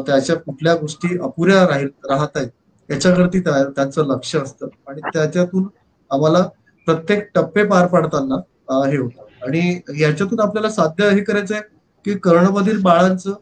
[0.06, 2.48] त्याच्या कुठल्या गोष्टी अपुऱ्या राहील राहत आहेत
[2.88, 4.66] याच्यावरती त्यांचं लक्ष असतं.
[4.88, 5.66] आणि त्याच्यातून
[6.10, 6.42] आम्हाला
[6.86, 8.36] प्रत्येक टप्पे पार पाडताना
[8.86, 9.22] हे होतं.
[9.46, 11.62] आणि याच्यातून आपल्याला साध्य हे करायचं आहे
[12.04, 13.32] की कर्णमधील बाळांचं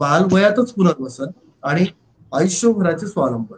[0.00, 1.30] बालवयातच पुनर्वसन
[1.62, 1.84] आणि
[2.32, 3.56] आयुष्यभराचे स्वावलंबन.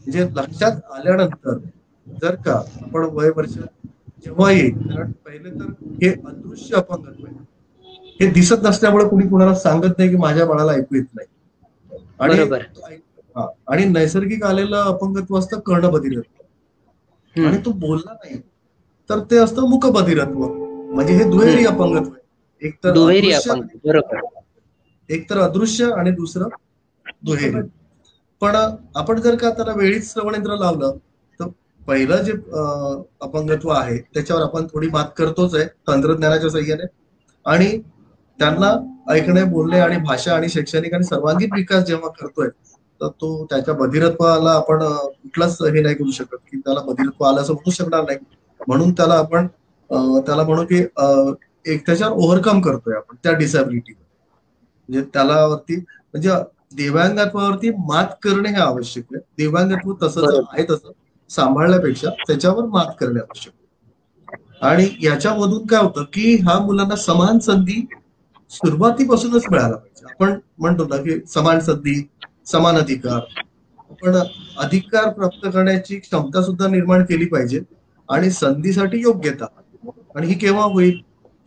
[0.00, 1.58] म्हणजे लक्षात आल्यानंतर
[2.06, 3.54] जर का आपण वय वर्ष
[4.24, 5.70] जेव्हा येईल कारण पहिले तर
[6.02, 7.38] हे अदृश्य अपंगत्व आहे
[8.20, 11.26] हे दिसत नसल्यामुळे कुणी कुणाला सांगत नाही की माझ्या बाळाला ऐकू येत नाही.
[12.20, 12.38] आणि
[13.68, 16.42] आणि नैसर्गिक आलेलं अपंगत्व असतं कर्णबधिरत्व.
[17.36, 18.38] आणि तो बोलला नाही
[19.10, 20.46] तर ते असतं मुखबधिरत्व.
[20.94, 22.18] म्हणजे हे दुहेरी अपंगत्व आहे.
[22.62, 22.92] एक तर
[25.08, 26.48] एक तर अदृश्य आणि दुसरं
[27.24, 27.60] दुहेरी.
[28.40, 28.56] पण
[28.96, 30.96] आपण जर का त्याला वेळीच श्रवणेंद्र लावलं
[31.40, 31.46] तर
[31.88, 32.32] पहिलं जे
[33.20, 36.86] अपंगत्व आहे त्याच्यावर आपण थोडी मात करतोच आहे तंत्रज्ञानाच्या सह्याने
[37.46, 37.76] आणि
[38.38, 38.70] त्यांना
[39.10, 42.48] ऐकणे बोलणे आणि भाषा आणि शैक्षणिक आणि सर्वांगीण विकास जेव्हा करतोय
[43.00, 47.52] तर तो त्याच्या बधिरत्वाला आपण कुठलाच हे नाही करू शकत की त्याला बधिरत्व आलं असं
[47.52, 48.18] म्हणू शकणार नाही.
[48.60, 49.46] म्हणून त्याला आपण
[50.26, 50.78] त्याला म्हणू की
[51.66, 56.30] एक त्याच्यावर ओव्हरकम करतोय आपण त्या डिसॅबिलिटी म्हणजे त्याला वरती म्हणजे
[56.72, 59.20] दिव्यांगत्वावरती मात करणे हे आवश्यक आहे.
[59.38, 60.90] दिव्यांगत्व तसं आहे तसं
[61.30, 67.86] सांभाळण्यापेक्षा त्याच्यावर मात करणे आवश्यक आणि याच्यामधून काय होतं की ह्या मुलांना समान संधी
[68.50, 70.06] सुरुवातीपासूनच मिळायला पाहिजे.
[70.10, 72.08] आपण म्हणतो ना की समान संधी
[72.46, 73.20] समान अधिकार.
[74.02, 74.16] पण
[74.58, 77.60] अधिकार प्राप्त करण्याची क्षमता सुद्धा निर्माण केली पाहिजे
[78.08, 79.46] आणि संधीसाठी योग्यता.
[80.16, 81.00] आणि ही केव्हा होईल?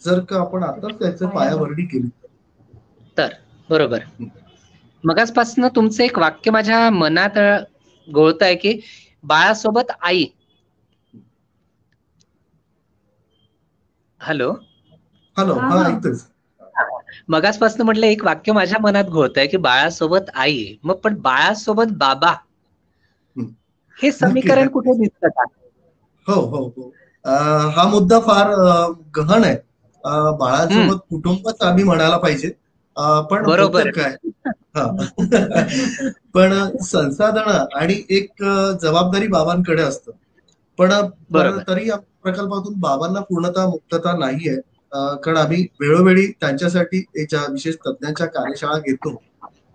[0.05, 2.09] जर का आपण आताच त्याचं पायाभरणी केली.
[3.17, 3.27] तर
[3.69, 3.99] बरोबर.
[5.03, 7.37] मगासपासून तुमचं एक वाक्य माझ्या मनात
[8.07, 8.79] गोळत आहे की
[9.23, 10.25] बाळासोबत आई.
[14.21, 14.51] हॅलो?
[15.37, 15.83] हॅलो हा
[17.29, 20.65] मगासपासून म्हटलं एक वाक्य माझ्या मनात घोळत आहे की बाळासोबत आई.
[20.83, 22.33] मग पण बाळासोबत बाबा.
[23.97, 25.25] हे समीकरण कुठे दिसत?
[25.27, 25.45] का
[26.27, 26.63] हो हो.
[26.67, 26.91] हो
[27.71, 28.49] हा मुद्दा फार
[29.15, 29.55] गहन आहे.
[30.37, 32.51] बाळासोबत कुटुंबच आम्ही म्हणायला पाहिजे.
[32.97, 33.89] पण बरोबर.
[33.89, 34.15] काय?
[36.33, 38.43] पण संसाधन आणि एक
[38.81, 40.09] जबाबदारी बाबांकडे असत.
[40.79, 40.91] पण
[41.67, 44.55] तरी या प्रकल्पातून बाबांना पूर्णतः मुक्तता नाहीये.
[44.95, 49.09] कारण आम्ही वेळोवेळी त्यांच्यासाठी विशेष तज्ञांच्या कार्यशाळा घेतो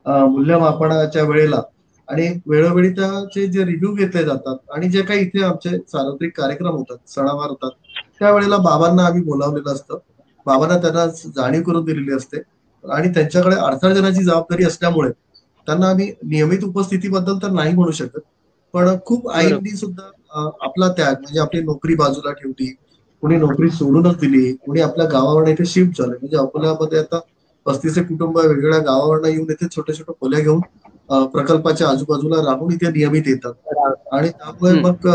[0.07, 1.61] मूल्यमापनाच्या वेळेला.
[2.09, 7.11] आणि वेळोवेळी त्याचे जे रिव्ह्यू घेतले जातात आणि जे काही इथे आमचे सार्वत्रिक कार्यक्रम होतात
[7.11, 7.71] सणावार होतात
[8.21, 9.99] त्यावेळेला बाबांना आम्ही बोलावलेलं असतं.
[10.47, 12.37] बाबांना त्यांना जाणीव करून दिलेली असते.
[12.85, 15.11] आणि त्यांच्याकडे अर्थार्जनाची जबाबदारी असल्यामुळे
[15.67, 18.21] त्यांना आम्ही नियमित उपस्थितीबद्दल तर नाही म्हणू शकत.
[18.75, 20.11] पण खूप आईंनी सुद्धा
[20.65, 22.67] आपला त्याग म्हणजे आपली नोकरी बाजूला ठेवली
[23.23, 26.13] कोणी नोकरी सोडूनच दिली कोणी आपल्या गावावर इथे शिफ्ट झाले.
[26.13, 27.21] म्हणजे अकोल्यामध्ये आता
[27.67, 30.61] पस्तीस कुटुंब वेगवेगळ्या गावावरनं येऊन इथे छोट्या छोट्या खोल्या घेऊन
[31.29, 33.53] प्रकल्पाच्या आजूबाजूला राहून इथे नियमित येतात.
[34.13, 35.07] आणि त्यामुळे मग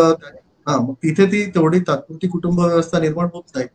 [0.67, 3.67] हा मग तिथे ती तेवढी तात्पुरती कुटुंब व्यवस्था निर्माण होत नाही.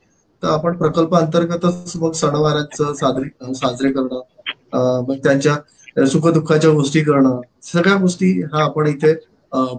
[0.42, 7.96] तर आपण प्रकल्प अंतर्गतच मग सणवारांचं साजरी साजरे करणं मग त्यांच्या सुखदुःखाच्या गोष्टी करणं सगळ्या
[7.96, 9.14] गोष्टी हा आपण इथे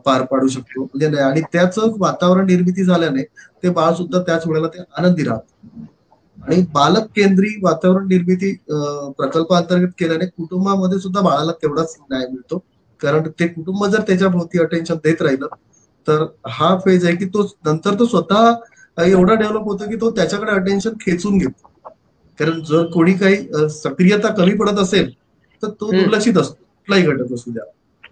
[0.06, 0.84] पार पाडू शकतो.
[0.84, 3.24] म्हणजे आणि त्याच वातावरण निर्मिती झाल्याने
[3.64, 5.88] ते बाळ सुद्धा त्याच वेळेला ते आनंदी राहत.
[6.38, 8.52] आणि बालक केंद्री वातावरण निर्मिती
[9.18, 12.64] प्रकल्प अंतर्गत केल्याने कुटुंबामध्ये सुद्धा बाळाला तेवढाच न्याय मिळतो.
[13.02, 15.48] कारण ते कुटुंब जर त्याच्या भोवती अटेन्शन देत राहिलं
[16.08, 18.52] तर हा फेज आहे की तो नंतर तो स्वतः
[19.04, 21.68] एवढा डेव्हलप होतो की तो त्याच्याकडे अटेन्शन खेचून घेतो.
[22.40, 25.10] कारण जर कोणी काही सक्रियता कमी पडत असेल
[25.64, 26.54] तर तो दुर्लक्षित असतो.
[26.54, 27.64] कुठलाही घटक असू द्या.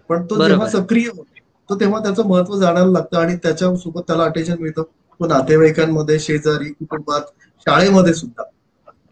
[0.09, 1.23] पण तो जेव्हा सक्रिय होतो
[1.69, 4.83] तो तेव्हा त्याचं महत्त्व जाणायला लागतं आणि त्याच्यासोबत त्याला अटेन्शन मिळतं.
[5.19, 7.21] तो नातेवाईकांमध्ये शेजारी कुटुंबात
[7.65, 8.43] शाळेमध्ये सुद्धा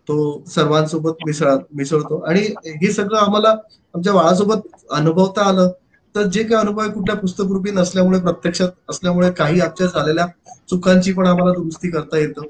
[0.07, 2.19] तो सर्वांसोबत मिसळ मिसळतो.
[2.19, 3.55] आणि हे सगळं आम्हाला
[3.95, 5.69] आमच्या बाळासोबत अनुभवता आलं.
[6.15, 10.25] तर जे काही अनुभव कुठल्या पुस्तकरूपी नसल्यामुळे प्रत्यक्षात असल्यामुळे काही आजच्या झालेल्या
[10.69, 12.41] चुकांची पण आम्हाला दुरुस्ती करता येतं.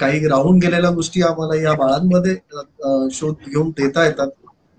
[0.00, 2.34] काही राहून गेलेल्या गोष्टी आम्हाला या बाळांमध्ये
[3.12, 4.28] शोध घेऊन देता येतात.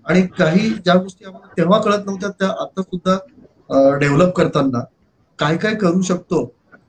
[0.06, 3.16] आणि काही ज्या गोष्टी आम्हाला तेव्हा कळत नव्हत्या त्या आता सुद्धा
[4.00, 4.80] डेव्हलप करताना
[5.38, 6.42] काय काय करू शकतो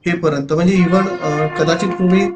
[0.06, 0.54] हे पर्यंत.
[0.54, 2.30] म्हणजे इव्हन कदाचित तुम्ही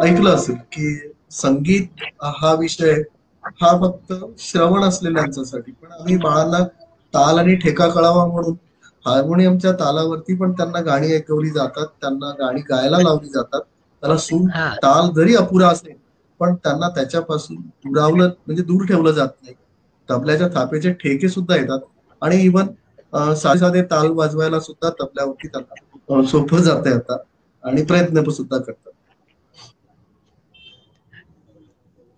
[0.00, 0.96] ऐकलं असेल की
[1.32, 2.02] संगीत
[2.36, 3.02] हा विषय
[3.44, 6.58] हा फक्त श्रवण असलेल्यांच्यासाठी पण आम्ही बाळांना
[7.14, 8.54] ताल आणि ठेका कळावा म्हणून.
[9.04, 13.60] हार्मोनियमच्या तालावरती पण त्यांना गाणी ऐकवली जातात त्यांना गाणी गायला लावली जातात.
[14.02, 14.48] त्याला सूर
[14.82, 15.94] ताल जरी अपुरा असेल
[16.40, 19.54] पण त्यांना त्याच्यापासून दुरावलं म्हणजे दूर ठेवलं जात नाही.
[20.08, 21.80] तबल्याच्या थापेचे ठेके सुद्धा येतात.
[22.22, 22.66] आणि इवन
[23.34, 27.16] साधे साधे ताल वाजवायला सुद्धा तबल्यावरती त्यांना सोपं जाते आता
[27.64, 28.91] आणि प्रयत्न सुद्धा करतात.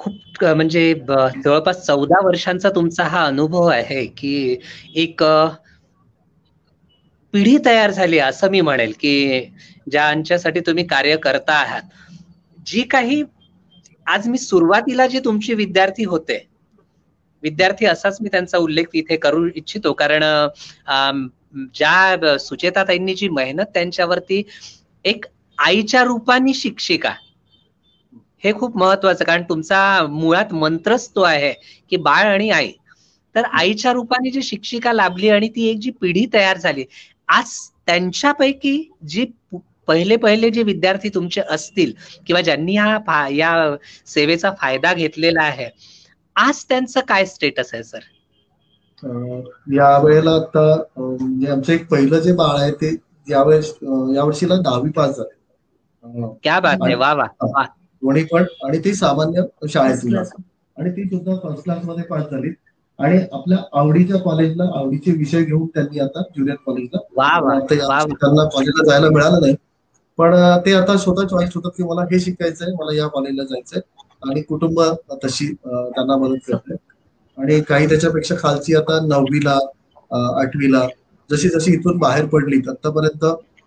[0.04, 4.56] खूप म्हणजे जवळपास चौदा वर्षांचा तुमचा हा अनुभव आहे की
[4.94, 5.22] एक
[7.34, 9.40] पिढी तयार झाली असं मी म्हणेल की
[9.90, 11.82] ज्यांच्यासाठी तुम्ही कार्य करता आहात.
[12.66, 13.22] जी काही
[14.06, 16.38] आज मी सुरुवातीला जे तुमचे विद्यार्थी होते
[17.42, 19.92] विद्यार्थी असाच मी त्यांचा उल्लेख इथे करू इच्छितो.
[19.92, 20.24] कारण
[21.74, 24.42] ज्या सुचेताताईंनी जी मेहनत त्यांच्यावरती
[25.04, 25.26] एक
[25.58, 27.14] आईच्या रूपाने शिक्षिका
[28.44, 31.52] हे खूप महत्वाचं कारण तुमचा मुळात मंत्रच तो आहे
[31.90, 32.70] की बाळ आणि आई.
[33.34, 36.84] तर आईच्या रूपाने जी शिक्षिका लाभली आणि ती एक जी पिढी तयार झाली
[37.28, 37.52] आज
[37.86, 38.76] त्यांच्यापैकी
[39.06, 39.24] जी
[39.88, 41.92] पहिले पहिले जे विद्यार्थी तुमचे असतील
[42.26, 43.52] किंवा ज्यांनी हा या
[44.06, 45.68] सेवेचा फायदा घेतलेला आहे
[46.36, 48.00] आज त्यांचं काय स्टेटस आहे सर
[49.74, 50.66] या वेळेला आता
[50.98, 52.94] म्हणजे आमचं एक पहिलं जे बाळ आहे ते
[53.28, 53.72] यावेळेस
[54.14, 55.32] या वर्षीला दहावी पास झाले.
[56.42, 56.94] क्या बात आहे.
[56.94, 57.26] वा वा.
[58.04, 58.44] दोन्ही पण.
[58.58, 62.50] आणि ते सामान्य शाळेतून आणि ती सुद्धा फर्स्ट क्लासमध्ये पास झाली.
[62.98, 66.98] आणि आपल्या आवडीच्या कॉलेजला आवडीचे विषय घेऊन त्यांनी आता ज्युनियर कॉलेजला
[68.12, 69.54] त्यांना कॉलेजला जायला मिळालं नाही.
[70.18, 70.34] पण
[70.66, 73.80] ते आता स्वतः चॉईस होतात की मला हे शिकायचंय मला या कॉलेजला जायचंय.
[74.22, 74.80] आणि कुटुंब
[75.24, 76.74] तशी त्यांना मदत करते
[77.38, 79.58] आणि काही त्याच्यापेक्षा खालची आता नववीला
[80.40, 80.86] आठवीला
[81.30, 83.24] जशी जशी इथून बाहेर पडली आतापर्यंत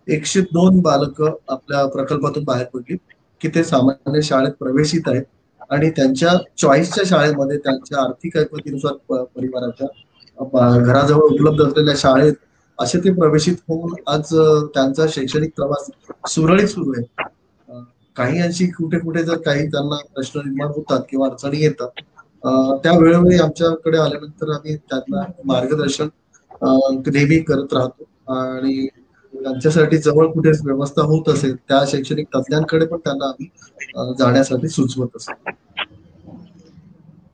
[0.07, 2.95] एकशे दोन बालक आपल्या प्रकल्पातून बाहेर पडली
[3.41, 5.23] की ते सामान्य शाळेत प्रवेशित आहेत
[5.71, 9.87] आणि त्यांच्या चॉईसच्या शाळेमध्ये त्यांच्या आर्थिक ऐपतीनुसार परिवाराच्या
[10.37, 12.33] घराजवळ उपलब्ध असलेल्या शाळेत
[12.79, 14.33] असे ते प्रवेशित होऊन आज
[14.75, 15.89] त्यांचा शैक्षणिक प्रवास
[16.29, 17.03] सुरळीत सुरू आहे.
[18.15, 22.01] काही अंशी कुठे कुठे जर काही त्यांना प्रश्न निर्माण होतात किंवा अडचणी येतात
[22.83, 26.07] त्या वेळोवेळी आमच्याकडे आल्यानंतर आम्ही त्यांना मार्गदर्शन
[26.61, 28.03] नेहमी करत राहतो.
[28.29, 28.87] आणि
[29.33, 35.51] त्यांच्यासाठी जवळ कुठे व्यवस्था होत असेल त्या शैक्षणिक तज्ञांकडे पण त्यांना आम्ही जाण्यासाठी सुचवत असतो.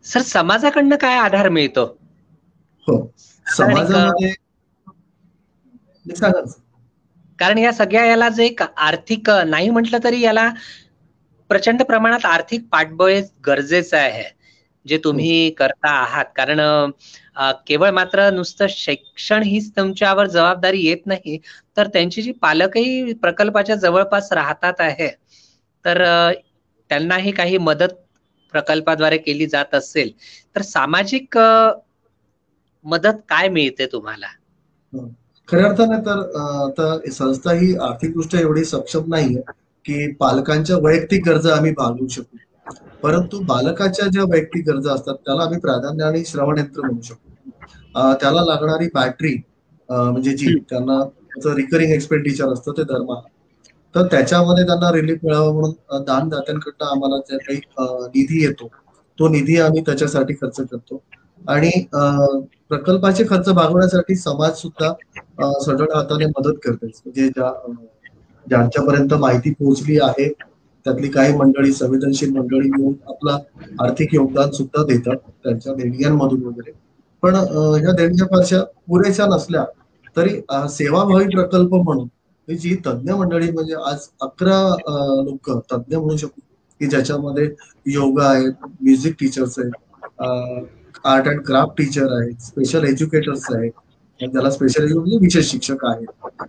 [0.05, 1.85] सर समाजाकडनं काय आधार मिळतो?
[2.87, 2.97] हो.
[3.47, 4.33] समाजामध्ये.
[7.39, 10.49] कारण या सगळ्या याला जे एक आर्थिक नाही म्हटलं तरी याला
[11.49, 13.13] प्रचंड प्रमाणात आर्थिक पाठबळ
[13.45, 14.23] गरजेचं आहे
[14.85, 16.25] जे तुम्ही करता आहात.
[16.35, 16.59] कारण
[17.67, 21.37] केवळ मात्र नुसतं शिक्षण हीच तुमच्यावर जबाबदारी येत नाही
[21.77, 25.07] तर त्यांची जी पालकही प्रकल्पाच्या जवळपास राहतात आहे
[25.85, 26.03] तर
[26.89, 27.93] त्यांनाही काही मदत
[28.53, 30.11] प्रकल्पाद्वारे केली जात असेल
[30.55, 31.37] तर सामाजिक
[32.85, 34.27] मदत काय मिळते तुम्हाला?
[34.93, 35.09] हो.
[35.47, 39.41] खऱ्या अर्थाने तर आता संस्था ही आर्थिकदृष्ट्या एवढी सक्षम नाहीये
[39.85, 42.37] की पालकांच्या वैयक्तिक गरजा आम्ही भागवू शकू.
[43.03, 47.29] परंतु बालकाच्या ज्या वैयक्तिक गरजा असतात त्याला आम्ही प्राधान्य आणि श्रवण यंत्र म्हणू शकतो.
[48.21, 49.35] त्याला लागणारी बॅटरी
[49.89, 50.99] म्हणजे जी त्यांना
[51.55, 53.21] रिकरिंग एक्सपेंडिचर असतं ते दरमहा.
[53.95, 57.59] तर त्याच्यामध्ये त्यांना रिलीफ मिळावा म्हणून दानदात्यांकडनं आम्हाला जे काही
[58.15, 58.67] निधी येतो
[59.19, 61.01] तो निधी आम्ही त्याच्यासाठी खर्च करतो.
[61.45, 61.69] आणि
[62.69, 64.93] प्रकल्पाचे खर्च भागवण्यासाठी समाज सुद्धा
[65.65, 66.85] सढळ हाताने मदत करते.
[66.85, 67.51] म्हणजे ज्या
[68.45, 70.27] ज्यांच्यापर्यंत माहिती पोहोचली आहे
[70.85, 73.37] त्यातली काही मंडळी संवेदनशील मंडळी येऊन आपला
[73.79, 76.71] आर्थिक योगदान सुद्धा देतात त्यांच्या देणग्यांमधून वगैरे.
[77.23, 79.63] पण ह्या देणग्या फारशा पुरेशा नसल्या
[80.15, 82.07] तरी सेवाभावी प्रकल्प म्हणून
[82.47, 84.57] ही जी तज्ज्ञ मंडळी म्हणजे आज अकरा
[85.23, 86.41] लोक तज्ज्ञ म्हणू शकतो
[86.81, 87.49] की ज्याच्यामध्ये
[87.85, 90.21] योगा आहेत म्युझिक टीचर्स आहेत
[91.05, 93.71] आर्ट अँड क्राफ्ट टीचर आहेत स्पेशल एज्युकेटर्स आहेत
[94.19, 96.43] ज्याला स्पेशल म्हणजे विशेष शिक्षक आहेत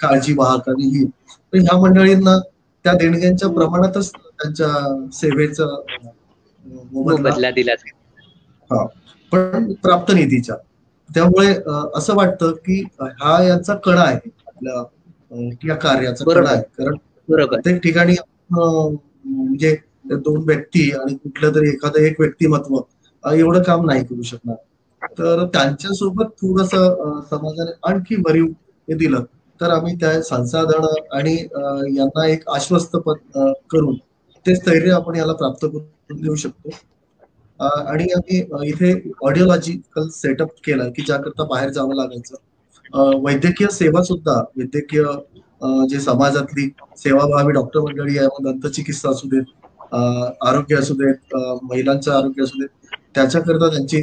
[0.00, 1.04] काळजी वाहक आणि ही.
[1.04, 2.38] तर ह्या मंडळींना
[2.84, 4.68] त्या देणग्यांच्या प्रमाणातच त्यांच्या
[5.12, 5.64] सेवेचा
[6.64, 7.74] मोबदला दिला.
[9.32, 10.56] पण प्राप्त निधीच्या.
[11.08, 11.54] त्यामुळे
[11.94, 14.28] असं वाटतं की हा यांचा कणा आहे.
[14.46, 14.82] आपल्या
[15.68, 16.24] या कार्याचा.
[16.24, 16.62] कणा आहे.
[16.78, 16.96] कारण
[17.28, 18.16] प्रत्येक ठिकाणी
[18.52, 19.76] म्हणजे
[20.06, 22.76] दोन व्यक्ती आणि कुठलं तरी एखादं एक व्यक्तिमत्व
[23.24, 24.56] एवढं काम नाही करू शकणार.
[25.18, 26.70] तर त्यांच्यासोबत थोडस
[27.30, 28.46] समाजाने आणखी भरीव
[28.88, 29.24] हे दिलं.
[29.60, 31.34] तर आम्ही त्या संसाधन आणि
[31.96, 33.96] यांना एक आश्वस्त करून
[34.46, 36.70] ते स्थैर्य आपण याला प्राप्त करून देऊ शकतो.
[37.60, 38.38] आणि आम्ही
[38.68, 38.92] इथे
[39.24, 42.34] ऑडिओलॉजिकल सेटअप केला की ज्याकरता बाहेर जावं लागायचं.
[43.24, 45.02] वैद्यकीय सेवा सुद्धा वैद्यकीय
[45.88, 49.94] जे समाजातली सेवाभावी डॉक्टर मंडळी आहे मग दंतचिकित्सा असू देत
[50.42, 54.02] आरोग्य असू देत महिलांचं आरोग्य असू देत त्याच्याकरता त्यांची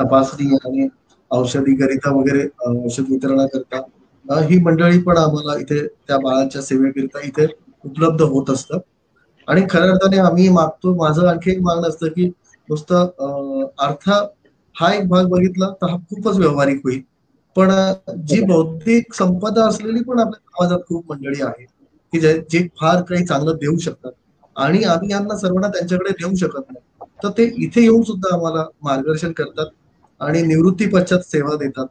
[0.00, 0.88] तपासणी आणि
[1.30, 3.80] औषधी करिता वगैरे औषध वितरणाकरता
[4.28, 7.46] ही मंडळी पण आम्हाला इथे त्या बाळांच्या सेवेकरिता इथे
[7.84, 8.78] उपलब्ध होत असतं
[9.48, 12.26] आणि खऱ्या अर्थाने आम्ही मागतो माझं आणखी एक मागणं असतं की
[12.68, 14.08] नुसतं अर्थ
[14.76, 17.00] हा एक भाग बघितला तर हा खूपच व्यावहारिक होईल.
[17.56, 17.70] पण
[18.26, 21.64] जी बौद्धिक संपदा असलेली पण आपल्या समाजात खूप मंडळी आहे
[22.12, 24.12] की जे जे फार काही चांगलं देऊ शकतात.
[24.56, 26.84] आणि आम्ही यांना सर्वांना त्यांच्याकडे देऊ शकत नाही.
[27.22, 29.66] तर ते इथे येऊन सुद्धा आम्हाला मार्गदर्शन करतात
[30.20, 31.86] आणि निवृत्ती पश्चात सेवा देतात.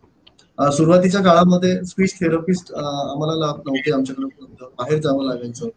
[0.60, 4.46] सुरुवातीच्या काळामध्ये स्पीच थेरपिस्ट आम्हाला लाभ नव्हते आमच्याकडे
[4.78, 5.68] बाहेर जावं लागायचं.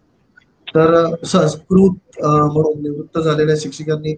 [0.74, 1.90] तर संस्कृत
[2.24, 4.14] म्हणून निवृत्त झालेल्या शिक्षकांनी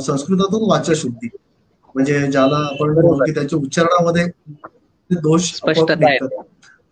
[0.00, 1.28] संस्कृतातून वाचशुद्धी.
[1.94, 4.26] म्हणजे ज्याला आपण त्याच्या उच्चारणामध्ये
[5.10, 5.60] दोष.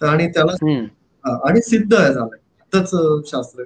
[0.00, 0.52] तर आणि त्याला
[1.48, 2.38] आणि सिद्ध आहे झालंय
[2.78, 3.62] अं, शास्त्र.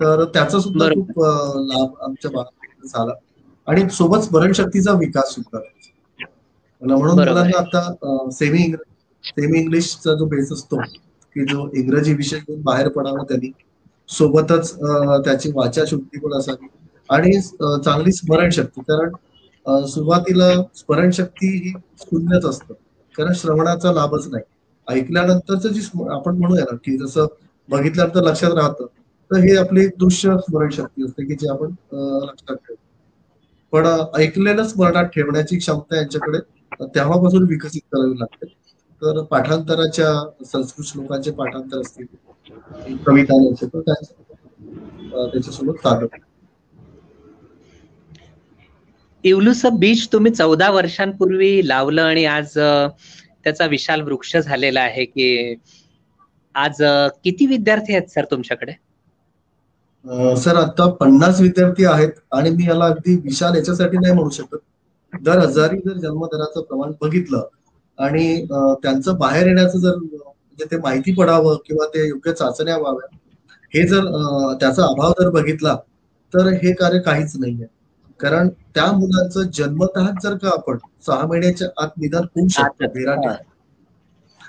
[0.00, 0.88] तर त्याचा सुद्धा.
[0.88, 1.10] खूप
[1.56, 3.12] लाभ आमच्या भागात झाला.
[3.66, 5.58] आणि सोबत स्मरणशक्तीचा विकास सुद्धा.
[6.86, 10.76] म्हणून मुलांना आता सेमी इंग्लिश सेमी इंग्लिशचा जो बेस असतो
[11.36, 13.50] की जो इंग्रजी विषय घेऊन बाहेर पडावा त्यांनी
[14.08, 14.74] सोबतच
[15.24, 16.66] त्याची वाचा शुद्धी पण असावी.
[17.08, 17.40] आणि
[17.84, 22.74] चांगली स्मरणशक्ती कारण सुरुवातीला स्मरणशक्ती ही शून्यच असतं.
[23.14, 24.44] कारण श्रवणाचा लाभच नाही.
[24.88, 25.80] ऐकल्यानंतरच जी
[26.12, 27.26] आपण म्हणूया ना की जसं
[27.68, 28.86] बघितल्यानंतर लक्षात राहतं
[29.30, 32.74] तर हे आपली दृश्य स्मरणशक्ती असते की जे आपण लक्षात ठेवतो.
[33.72, 33.86] पण
[34.20, 36.38] ऐकलेलंच मनात ठेवण्याची क्षमता यांच्याकडे
[36.80, 38.46] तेव्हापासून विकसित करावी लागते.
[39.02, 40.12] तर पाठांतराच्या
[40.44, 42.06] संस्कृत श्लोकांचे पाठांतर असतील.
[43.06, 43.38] कविता
[45.24, 46.16] त्याच्यासोबत साधक
[49.24, 55.54] इवलूस बीज तुम्ही चौदा वर्षांपूर्वी लावलं आणि आज त्याचा विशाल वृक्ष झालेला आहे की
[56.54, 56.82] आज
[57.24, 58.72] किती विद्यार्थी आहेत सर तुमच्याकडे?
[60.36, 64.56] सर आता पन्नास विद्यार्थी आहेत आणि मी याला अगदी विशाल याच्यासाठी नाही म्हणू शकत.
[65.22, 67.42] दर हजारी जर जन्मदराचं प्रमाण बघितलं
[67.98, 68.44] आणि
[68.82, 73.16] त्यांचं बाहेर येण्याचं जर म्हणजे ते माहिती पडावं किंवा ते योग्य चाचण्या व्हाव्या
[73.72, 74.04] हे जर
[74.60, 75.76] त्याचा अभाव जर बघितला
[76.34, 77.66] तर हे कार्य काहीच नाहीये.
[78.20, 83.28] कारण त्या मुलांचं जन्मतः जर का आपण सहा महिन्याच्या आत निदान होऊ शकतो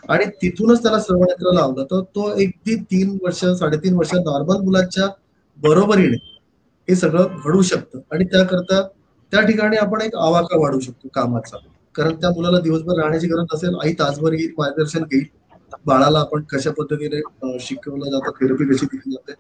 [0.09, 5.07] आणि तिथूनच त्याला श्रवणयंत्र लावलं तर तो अगदी तीन वर्ष साडेतीन वर्ष नॉर्मल मुलांच्या
[5.57, 6.18] बरोबरीने
[6.88, 7.99] हे सगळं घडू शकतं.
[8.11, 8.82] आणि त्याकरता
[9.32, 11.58] त्या ठिकाणी आपण एक आवाका वाढवू शकतो कामाचा.
[11.96, 15.26] कारण त्या मुलाला दिवसभर राहण्याची गरज नसेल आई तासभर येईल मार्गदर्शन घेईल.
[15.86, 17.22] बाळाला आपण कशा पद्धतीने
[17.60, 19.34] शिकवलं जातं थेरपी कशी दिली जाते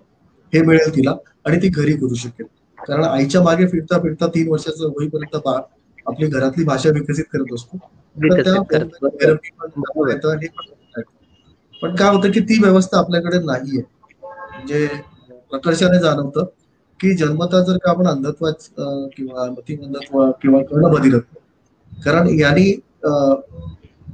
[0.53, 1.15] हे मिळेल तिला
[1.45, 2.45] आणि ती घरी करू शकेल.
[2.79, 5.61] कारण आईच्या मागे फिरता फिरता तीन वर्षाचं होईपर्यंत बाळ
[6.05, 7.77] आपली घरातली भाषा विकसित करत असतो.
[11.81, 13.81] पण काय होतं की ती व्यवस्था आपल्याकडे नाहीये.
[14.23, 14.87] म्हणजे
[15.49, 16.45] प्रकर्षाने जाणवतं.
[16.99, 18.49] की जन्मता जर का आपण अंधत्व
[19.15, 22.71] किंवा मतिमंदत्व किंवा कर्णबधिरत्व कारण यांनी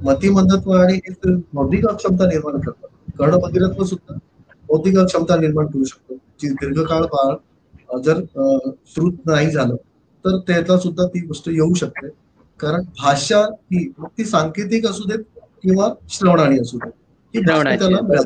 [0.04, 0.98] मतिमंदत्व आणि
[1.54, 2.88] बौद्धिक क्षमता निर्माण करतात.
[3.18, 4.18] कर्णबधिरत्व सुद्धा
[4.68, 6.14] बौद्धिक क्षमता निर्माण करू शकतो.
[6.40, 8.20] जी दीर्घकाळ बाळ जर
[8.94, 9.76] श्रुत नाही झालं
[10.24, 12.08] तर त्याचा सुद्धा ती गोष्ट येऊ शकते.
[12.60, 13.38] कारण भाषा
[13.72, 15.24] ही मग ती सांकेतिक असू देत
[15.62, 16.92] किंवा श्रवणाणी असू देत.
[17.34, 18.22] ही त्याला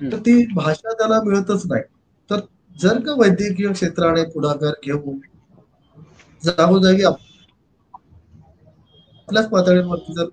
[0.00, 1.82] तर ती भाषा त्याला मिळतच नाही.
[2.30, 2.40] तर
[2.78, 5.18] जर का वैद्यकीय क्षेत्राने पुढाकार घेऊन
[6.42, 7.02] जागोजागी
[9.28, 10.26] आपल्याच पातळीवरती जर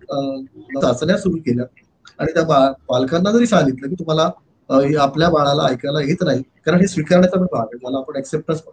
[0.82, 1.66] चाचण्या सुरू केल्या
[2.20, 2.44] आणि त्या
[2.90, 4.30] पालकांना जरी सांगितलं की तुम्हाला
[5.00, 8.64] आपल्या बाळाला ऐकायला येत नाही कारण हे स्वीकारण्याचा पण भाग आहे त्याला आपण ऍक्सेप्टच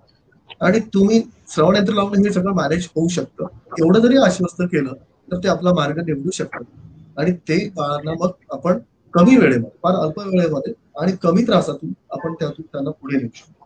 [0.61, 1.21] आणि तुम्ही
[1.55, 3.47] श्रवण यंत्र लावून हे सगळं मॅनेज होऊ शकतं.
[3.79, 4.93] एवढं जरी आश्वस्त केलं
[5.29, 8.79] तर ते आपला मार्ग निवडू शकतात आणि ते बाळांना मग आपण
[9.15, 13.62] कमी वेळेमध्ये फार अल्प वेळेमध्ये आणि कमी त्रासातून आपण त्यातून त्यांना पुढे नेऊ शकतो.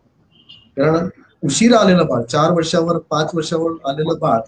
[0.76, 1.08] कारण
[1.42, 4.40] उशीर आलेलं बाळ चार वर्षावर पाच वर्षावर आलेलं बाळ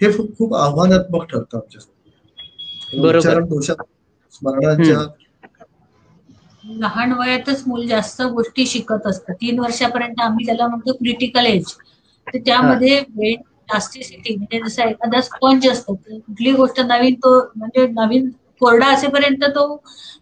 [0.00, 1.92] हे खूप आव्हानात्मक ठरतं आमच्यासाठी.
[3.48, 3.82] दोषात
[4.34, 4.98] स्मरणाच्या
[6.72, 9.32] लहान वयातच मूल जास्त गोष्टी शिकत असतं.
[9.34, 11.72] तीन वर्षापर्यंत आम्ही त्याला म्हणतो क्रिटिकल एज
[12.26, 13.00] तर त्यामध्ये
[13.68, 18.28] प्लास्टिसिटी म्हणजे जसं एखादा स्पंज असतो कुठली गोष्ट नवीन तो म्हणजे नवीन
[18.60, 19.64] कोरडा असेपर्यंत तो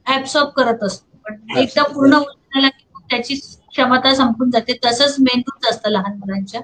[0.08, 1.06] ऍब्सॉर्ब करत असतो.
[1.24, 2.18] पण एकदा पूर्ण
[3.02, 3.34] त्याची
[3.76, 4.78] क्षमता संपून जाते.
[4.84, 6.60] तसंच मेंदूच असतं लहान मुलांच्या.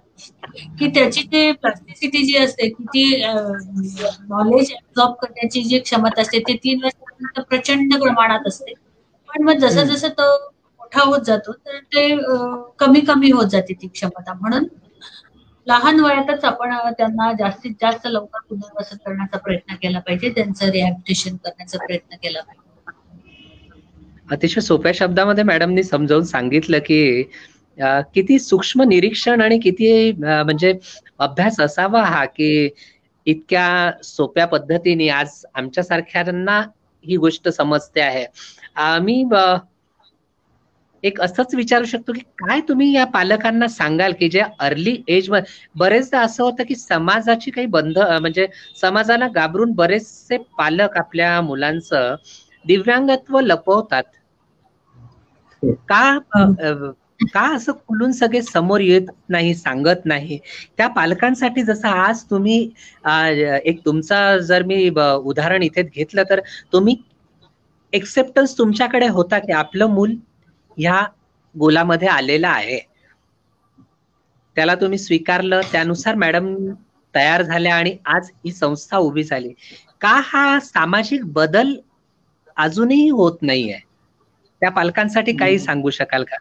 [0.79, 6.57] की त्याची ती प्लास्टिसिटी जी असते की ती नॉलेज ऍब्झॉर्ब करण्याची जी क्षमता असते ती
[6.65, 8.73] तीन वर्षापर्यंत प्रचंड प्रमाणात असते.
[9.29, 10.25] पण मग जसं जसं तो
[10.81, 12.09] मोठा होत जातो तर ते
[12.79, 14.33] कमी कमी होत जाते ती क्षमता.
[14.35, 14.67] म्हणून
[15.67, 20.31] लहान वयातच आपण त्यांना जास्तीत जास्त लवकर पुनर्वसन करण्याचा प्रयत्न केला पाहिजे.
[20.31, 22.62] त्यांचं रिहॅबिटेशन करण्याचा प्रयत्न केला पाहिजे.
[24.33, 27.23] अतिशय सोप्या शब्दामध्ये मॅडमनी समजावून सांगितलं की
[28.15, 30.73] किती सूक्ष्म निरीक्षण आणि किती म्हणजे
[31.21, 32.69] अभ्यास असावा हा की
[33.27, 33.67] इतक्या
[34.05, 36.61] सोप्या पद्धतीने आज आमच्या सारख्यांना
[37.05, 38.25] ही गोष्ट समजते आहे.
[38.77, 39.23] आम्ही
[41.05, 45.31] एक असंच विचारू शकतो की काय तुम्ही या पालकांना सांगाल की जे अर्ली एज
[45.77, 52.15] बरेचदा असं होतं की समाजाची काही बंध म्हणजे समाजाला घाबरून बरेचसे पालक आपल्या मुलांचं
[52.65, 54.03] दिव्यांगत्व लपवतात.
[55.63, 56.19] का
[57.31, 60.39] का असं खुलून सगळे समोर येत नाही सांगत नाही?
[60.79, 62.59] त्या पालकांसाठी जसं आज तुम्ही
[63.65, 66.41] एक तुमचा जर मी उदाहरण इथे घेतलं तर
[66.73, 66.97] तुम्ही
[67.93, 70.15] एक्सेप्टन्स तुमच्याकडे होता की आपलं मूल
[70.79, 71.03] ह्या
[71.55, 72.79] गोलामध्ये आलेलं आहे?
[74.57, 76.55] त्याला तुम्ही स्वीकारलं त्यानुसार मॅडम
[77.15, 79.53] तयार झाल्या आणि आज ही संस्था उभी झाली.
[80.01, 81.75] का हा सामाजिक बदल
[82.57, 83.79] अजूनही होत नाहीये?
[84.63, 86.37] त्या पालकांसाठी काही सांगू शकाल का?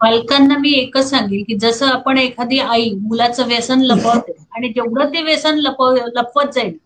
[0.00, 5.22] पालकांना मी एकच सांगेल की जसं आपण एखादी आई मुलाचं व्यसन लपवते आणि जेवढं ते
[5.22, 6.76] व्यसन लपव लपवत जाईल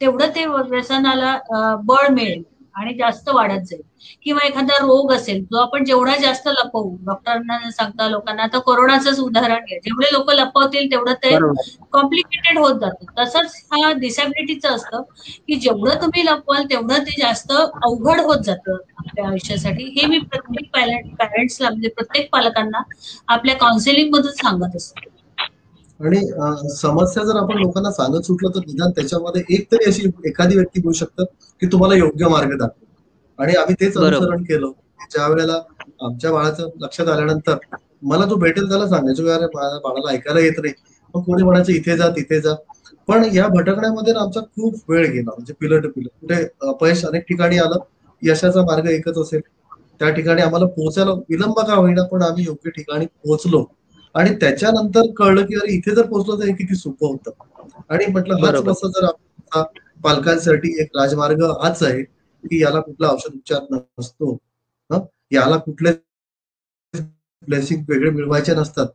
[0.00, 1.36] तेवढं ते व्यसनाला
[1.84, 2.42] बळ मिळेल.
[2.78, 3.82] आणि जास्त वाढत जाईल.
[4.22, 9.64] किंवा एखादा रोग असेल जो आपण जेवढा जास्त लपवू डॉक्टरांना सांगता लोकांना आता कोरोनाचंच उदाहरण
[9.64, 9.78] घ्या.
[9.78, 11.36] जेवढे लोक लपवतील तेवढं ते
[11.92, 13.04] कॉम्प्लिकेटेड होत जातं.
[13.18, 15.02] तसंच हा डिसॅबिलिटीचं असतं
[15.48, 19.84] की जेवढं तुम्ही लपवाल तेवढं ते जास्त अवघड होत जातं आपल्या आयुष्यासाठी.
[19.96, 20.70] हे मी प्रत्येक
[21.18, 22.82] पॅरेंट्सला म्हणजे प्रत्येक पालकांना
[23.28, 25.08] आपल्या काउन्सिलिंग मधून सांगत असतो.
[26.00, 26.20] आणि
[26.70, 30.92] समस्या जर आपण लोकांना सांगत सुटलं तर निदान त्याच्यामध्ये एक तरी अशी एखादी व्यक्ती बोलू
[30.92, 31.26] शकतात
[31.62, 32.84] की तुम्हाला योग्य मार्ग दाखव.
[33.38, 34.70] आणि आम्ही तेच अनुसरण केलं.
[35.10, 35.60] ज्या वेळेला
[36.02, 37.56] आमच्या बाळाचं लक्षात आल्यानंतर
[38.02, 40.72] मला जो भेटेल त्याला सांगायचो अरे बाळाला ऐकायला येत नाही.
[41.14, 42.54] मग कोणी म्हणायचं इथे जा तिथे जा.
[43.08, 45.30] पण या भटकण्यामध्ये आमचा खूप वेळ गेला.
[45.30, 47.78] म्हणजे पिलं टू पिलं कुठे अपयश अनेक ठिकाणी आलं.
[48.22, 49.40] यशाचा मार्ग एकच असेल.
[50.00, 53.64] त्या ठिकाणी आम्हाला पोहोचायला विलंब का होईना पण आम्ही योग्य ठिकाणी पोहोचलो.
[54.18, 57.30] आणि त्याच्यानंतर कळलं की अरे इथे जर पोहोचलो तर हे किती सोपं होतं.
[57.90, 59.06] आणि म्हटलं कसं जर
[60.04, 64.36] पालकांसाठी एक राजमार्ग हाच आहे की याला कुठला औषध उपचार नसतो
[65.32, 65.90] याला कुठले
[67.48, 68.86] ब्लेसिंग वेगळे मिळवायचे नसतात.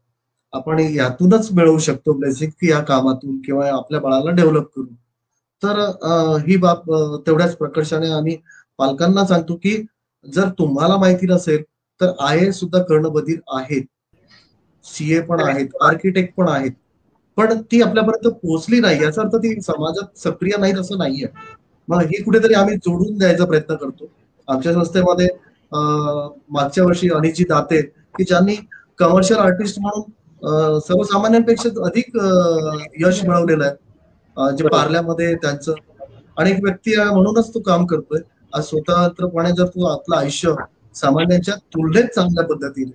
[0.54, 4.94] आपण यातूनच मिळवू शकतो ब्लेसिंग की या कामातून किंवा आपल्या बाळाला डेव्हलप करून.
[5.64, 5.80] तर
[6.48, 6.92] ही बाब
[7.28, 8.38] तेवढ्याच प्रकर्षाने आम्ही
[8.80, 9.76] पालकांना सांगतो की
[10.26, 11.62] जर तुम्हाला माहिती नसेल
[12.02, 13.84] तर आय सुद्धा कर्णबधीर आहेत.
[14.86, 16.72] सीए पण आहेत आर्किटेक्ट पण आहेत.
[17.38, 21.28] पण ती आपल्यापर्यंत पोहोचली नाही याचा अर्थ ती समाजात सक्रिय नाहीत असं नाहीये.
[21.88, 24.10] मग हे कुठेतरी आम्ही जोडून द्यायचा प्रयत्न करतो.
[24.48, 25.28] आमच्या संस्थेमध्ये
[25.72, 28.56] मागच्या वर्षी अनिजी दाते की ज्यांनी
[29.00, 32.18] कमर्शियल आर्टिस्ट म्हणून सर्वसामान्यांपेक्षा अधिक
[33.06, 34.56] यश मिळवलेलं आहे.
[34.58, 35.74] जे पार्ल्यामध्ये त्यांचं
[36.38, 38.20] आणि एक व्यक्ती म्हणूनच तो काम करतोय.
[38.54, 40.54] आज स्वतंत्रपणे जर तू आपलं आयुष्य
[40.96, 42.92] सामान्यांच्या तुलनेत चांगल्या पद्धतीने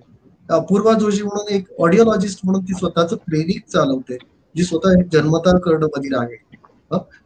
[0.49, 4.17] अपूर्वा जोशी म्हणून एक ऑडिओलॉजिस्ट म्हणून ती स्वतःच क्लिनिक चालवते
[4.55, 6.35] जी स्वतः जन्मता कर्णबधीर आहे.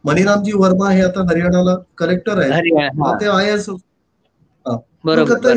[0.04, 2.52] मणिरामजी वर्मा हे आता हरियाणाला कलेक्टर आहेत.
[3.20, 3.68] ते आय एस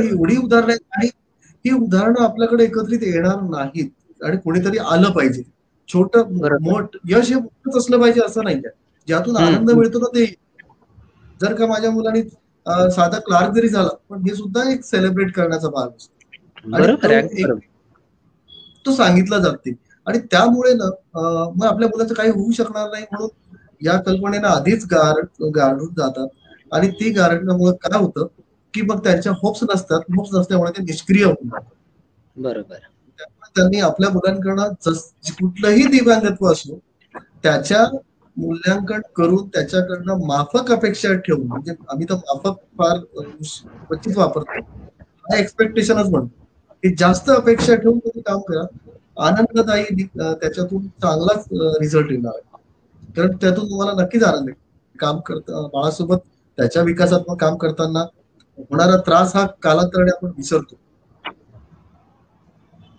[0.03, 1.07] एवढी उदाहरणं आहेत आणि
[1.65, 3.89] ही उदाहरणं आपल्याकडे एकत्रित येणार नाहीत
[4.21, 5.43] आणि कोणीतरी आलं पाहिजे.
[5.89, 6.17] छोट
[6.61, 8.59] मोठ यश हे मोठच असलं पाहिजे असं नाही
[9.07, 10.25] ज्यातून आनंद मिळतो ना ते.
[11.41, 12.21] जर का माझ्या मुलांनी
[12.91, 16.13] साधा क्लार्क जरी झाला पण हे सुद्धा एक सेलिब्रेट करण्याचा भाग असतो.
[18.85, 19.73] तो सांगितला जाते
[20.07, 20.89] आणि त्यामुळे ना
[21.49, 25.21] मग आपल्या मुलाचं काही होऊ शकणार नाही म्हणून या कल्पनेला आधीच गार
[25.55, 26.27] गाडून जातात.
[26.71, 28.25] आणि ती गारडण्यामुळे काय होतं
[28.73, 31.49] की मग त्यांच्या होप्स नसतात होप्स नसल्यामुळे ते निष्क्रिय होऊन
[32.35, 32.75] बरोबर.
[33.19, 34.73] त्यामुळे त्यांनी आपल्या मुलांकडनं
[35.31, 36.79] कुठलंही दिव्यांगत्व असो
[37.43, 37.83] त्याच्या
[38.37, 44.61] मूल्यांकन करून त्याच्याकडनं माफक अपेक्षा ठेवून म्हणजे आम्ही तर माफक फार क्वचित वापरतो.
[45.35, 46.36] एक्सपेक्टेशनच म्हणतो.
[46.83, 48.65] की जास्त अपेक्षा ठेवून तुम्ही काम करा.
[49.19, 51.45] आनंददायी त्याच्यातून चांगलाच
[51.81, 53.11] रिझल्ट येणार आहे.
[53.15, 54.49] कारण त्यातून तुम्हाला नक्कीच आनंद
[54.95, 56.17] काम करता बाळासोबत
[56.57, 57.99] त्याच्या विकासात्मक काम करताना
[58.59, 60.75] होणारा त्रास हा कालांतराने आपण विसरतो.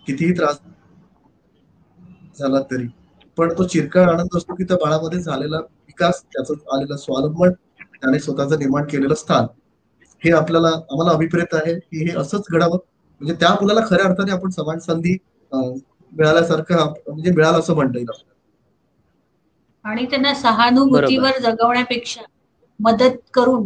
[0.07, 0.59] कितीही त्रास
[2.39, 2.87] झाला तरी.
[3.37, 7.51] पण तो चिरकाळ आनंद असतो की त्या बाळामध्ये झालेला विकास त्याचं आलेला स्वावलंबन
[7.81, 9.45] त्याने स्वतःचं निर्माण केलेलं स्थान
[10.21, 12.77] हे आपल्याला आम्हाला अभिप्रेत आहे की हे असंच घडावं
[13.21, 15.17] म्हणजे त्या मुलाला खऱ्या अर्थाने आपण समान संधी
[15.51, 18.09] मिळाल्यासारखं म्हणजे मिळालं असं म्हणता येईल
[19.85, 22.21] आणि त्यांना सहानुभूतीवर जगवण्यापेक्षा
[22.79, 23.65] मदत करून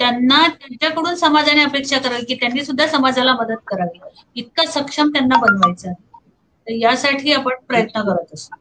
[0.00, 3.98] त्यांना त्यांच्याकडून समाजाने अपेक्षा करावी की त्यांनी सुद्धा समाजाला मदत करावी.
[4.36, 8.56] इतका सक्षम त्यांना बनवायचं तर यासाठी आपण प्रयत्न करत असतो.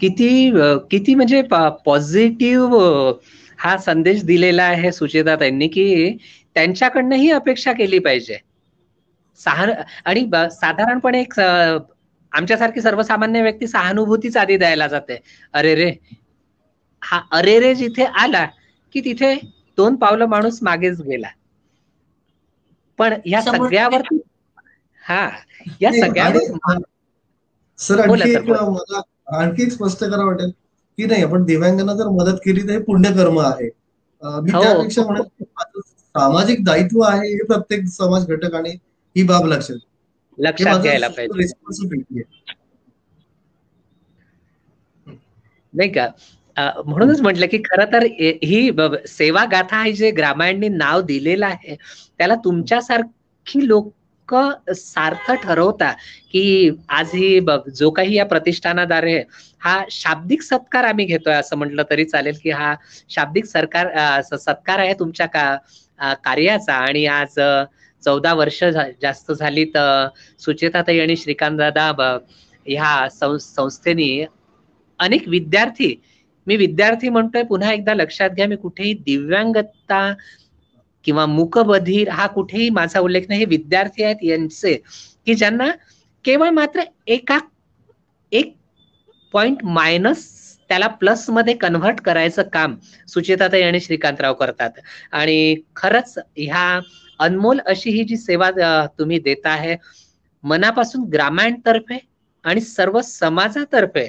[0.00, 0.28] किती
[0.90, 1.40] किती म्हणजे
[1.84, 2.76] पॉझिटिव्ह
[3.58, 6.16] हा संदेश दिलेला आहे सुचेता त्यांनी की
[6.56, 8.38] त्यांच्याकडनं ही अपेक्षा केली पाहिजे.
[9.40, 9.70] सहान
[10.04, 11.38] आणि साधारणपणे एक
[12.32, 15.18] आमच्यासारखी सर्वसामान्य व्यक्ती सहानुभूतीच आधी द्यायला जाते.
[15.54, 15.90] अरे रे
[17.02, 18.44] हा अरे रे जिथे आला
[18.94, 19.34] की तिथे
[19.78, 21.28] दोन पावलं माणूस मागेच गेला.
[22.98, 24.18] पण या सगळ्यावरती
[25.04, 25.28] हा
[25.80, 26.78] या सगळ्यावर
[27.78, 29.00] सर आणखी एक मला
[29.38, 30.50] आणखी एक स्पष्ट करा वाटेल
[30.98, 33.68] की नाही आपण दिव्यांगांना जर मदत केली तर हे पुण्यकर्म आहे.
[34.22, 34.62] मी हो.
[34.62, 35.42] त्यापेक्षा म्हणत
[36.14, 38.74] सामाजिक दायित्व आहे हे प्रत्येक समाज घटकाने
[39.16, 39.76] ही बाब लक्षात
[40.38, 42.22] लक्षात घ्यायला पाहिजे.
[45.74, 46.06] नाही का?
[46.56, 48.04] म्हणूनच म्हटलं की खर तर
[48.44, 48.70] ही
[49.08, 51.74] सेवा गाथा आहे जे ग्रामायणनी नाव दिलेलं आहे
[52.18, 54.34] त्याला तुमच्यासारखी लोक
[54.74, 55.90] सार्थ ठरवता
[56.32, 57.38] की आज ही
[57.74, 59.18] जो काही या प्रतिष्ठानाद्वारे
[59.60, 62.74] हा शाब्दिक सत्कार आम्ही घेतोय असं म्हटलं तरी चालेल की हा
[63.10, 67.38] शाब्दिक सरकार सत्कार आहे तुमच्या का कार्याचा आणि आज
[68.06, 68.62] चौदा वर्ष
[69.02, 70.06] जास्त झाली तर
[70.40, 71.90] सुचेताताई आणि श्रीकांत दादा
[72.66, 74.24] ह्या संस्थेने
[75.00, 75.94] अनेक विद्यार्थी
[76.46, 80.00] मी विद्यार्थी म्हणतोय पुन्हा एकदा लक्षात घ्या मी कुठेही दिव्यांगता
[81.06, 84.74] किंवा मुकबधीर हा कुठेही माझा उल्लेख नाही हे विद्यार्थी आहेत यांचे
[85.26, 85.70] की ज्यांना
[86.24, 87.38] केवळ मात्र एका
[88.32, 88.54] एक
[89.34, 90.24] पॉइंट मायनस
[90.70, 92.74] त्याला प्लसमध्ये कन्व्हर्ट करायचं काम
[93.08, 94.70] सुचेताताई आणि श्रीकांतराव करतात.
[95.12, 96.80] आणि खरंच ह्या
[97.20, 98.50] अनमोल अशी ही जी सेवा
[98.98, 99.76] तुम्ही देत आहे
[100.44, 101.98] मनापासून ग्रामायण तर्फे
[102.44, 104.08] आणि सर्व समाजातर्फे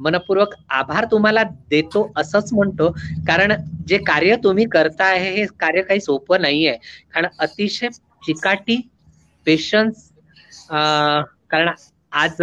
[0.00, 2.90] मनपूर्वक आभार तुम्हाला देतो असंच म्हणतो.
[3.28, 3.52] कारण
[3.88, 6.76] जे कार्य तुम्ही करता आहे हे कार्य काही सोपं नाहीये.
[7.12, 7.88] कारण अतिशय
[8.26, 8.80] चिकाटी
[9.46, 10.08] पेशन्स
[10.70, 11.68] कारण
[12.12, 12.36] आज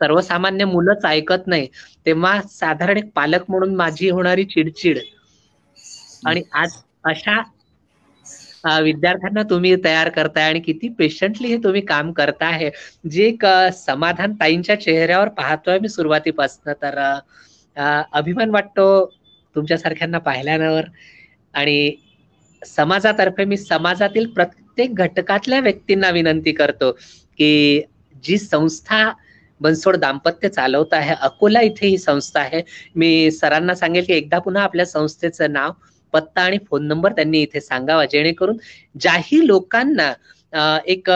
[0.00, 1.68] सर्वसामान्य मुलंच ऐकत नाही.
[2.06, 4.98] तेव्हा साधारण एक पालक म्हणून माझी होणारी चिडचिड.
[6.26, 7.40] आणि आज अशा
[8.82, 12.70] विद्यार्थ्यांना तुम्ही तयार करताय आणि किती पेशंटली हे तुम्ही काम करताय.
[13.10, 13.44] जे एक
[13.76, 16.98] समाधान ताईंच्या चेहऱ्यावर पाहतोय मी सुरुवातीपासून तर
[18.12, 18.86] अभिमान वाटतो
[19.56, 20.84] तुमच्यासारख्यांना पाहिल्यावर.
[21.54, 21.96] आणि
[22.62, 26.90] समाजातर्फे मी समाजातील प्रत्येक घटकातल्या व्यक्तींना विनंती करतो
[27.38, 27.82] की
[28.24, 29.10] जी संस्था
[29.60, 32.62] बनसोड दाम्पत्य चालवत आहे अकोला इथे ही संस्था आहे.
[32.96, 35.72] मी सरांना सांगेल की एकदा पुन्हा आपल्या संस्थेचं नाव
[36.14, 38.56] पत्ता आणि फोन नंबर त्यांनी इथे सांगावा जेणेकरून
[39.00, 40.12] ज्याही लोकांना
[40.86, 41.10] एक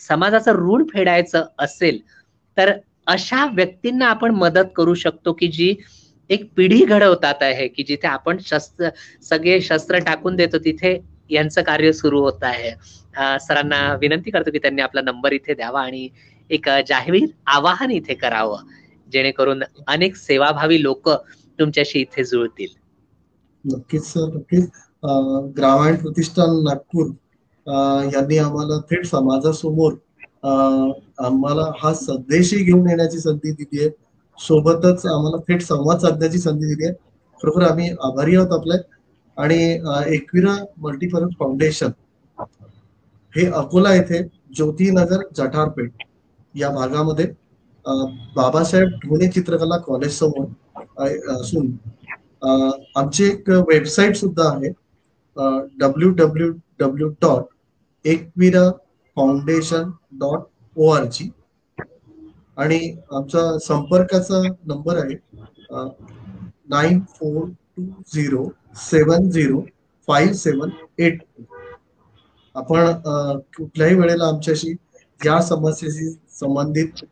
[0.00, 2.00] समाजाचं ऋण फेडायचं असेल
[2.56, 2.72] तर
[3.06, 5.74] अशा व्यक्तींना आपण मदत करू शकतो की जी
[6.30, 8.88] एक पिढी घडवतात आहे की जिथे आपण शस्त्र
[9.22, 10.98] सगळे शस्त्र टाकून देतो तिथे
[11.30, 12.70] यांचं कार्य सुरू होत आहे.
[13.40, 16.08] सरांना विनंती करतो की त्यांनी आपला नंबर इथे द्यावा आणि
[16.50, 18.64] एक जाहीर आवाहन इथे करावं
[19.08, 21.08] जेणेकरून अनेक सेवाभावी लोक
[21.58, 22.68] तुमच्याशी इथे जुळतील.
[23.64, 24.26] नक्कीच सर.
[24.28, 24.68] नक्कीच.
[25.56, 27.06] ग्रामीण प्रतिष्ठान नागपूर
[28.12, 29.94] यांनी आम्हाला थेट समाजासमोर
[31.20, 33.90] आम्हाला हा संदेशही घेऊन येण्याची संधी दिली आहे.
[34.38, 36.94] सोबतच आम्हाला थेट संवाद साधण्याची संधी दिली आहे.
[37.42, 38.78] खरोखर आम्ही आभारी आहोत आपले.
[39.36, 39.56] आणि
[40.08, 41.90] एकविरा मल्टीपर्पज फाउंडेशन
[43.32, 44.22] हे अकोला येथे
[44.56, 46.04] ज्योतीनगर जठारपेठ
[46.54, 47.26] या भागामध्ये
[48.36, 50.46] बाबासाहेब ढोणे चित्रकला कॉलेज समोर
[51.32, 51.70] असून
[52.42, 54.68] आमची एक वेबसाईट सुद्धा आहे
[55.80, 57.44] W W W dot
[58.04, 58.70] Ekvira
[59.16, 59.90] foundation
[60.20, 60.44] dot
[60.76, 61.30] O R G
[62.58, 62.78] आणि
[63.12, 65.14] आमचा संपर्काचा नंबर आहे
[66.70, 67.44] nine four
[67.76, 67.82] two
[68.14, 68.48] zero
[68.80, 69.60] seven zero
[70.08, 71.22] five seven eight
[72.54, 72.92] आपण
[73.56, 74.74] कुठल्याही वेळेला आमच्याशी
[75.20, 77.04] या समस्येशी संबंधित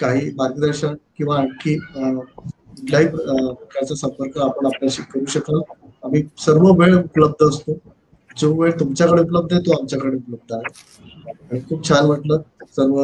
[0.00, 1.78] काही मार्गदर्शन किंवा आणखी
[2.70, 5.60] कुठल्याही प्रकारचा संपर्क आपण आपल्याशी करू शकाल
[6.04, 7.78] आम्ही सर्व वेळ उपलब्ध असतो.
[8.36, 11.32] जो वेळ तुमच्याकडे उपलब्ध आहे तो आमच्याकडे उपलब्ध आहे.
[11.50, 12.40] आणि खूप छान वाटलं
[12.76, 13.00] सर्व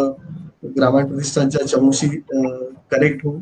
[0.76, 2.08] ग्रामीण प्रतिष्ठानच्या चमूशी
[2.90, 3.40] कनेक्ट होऊन.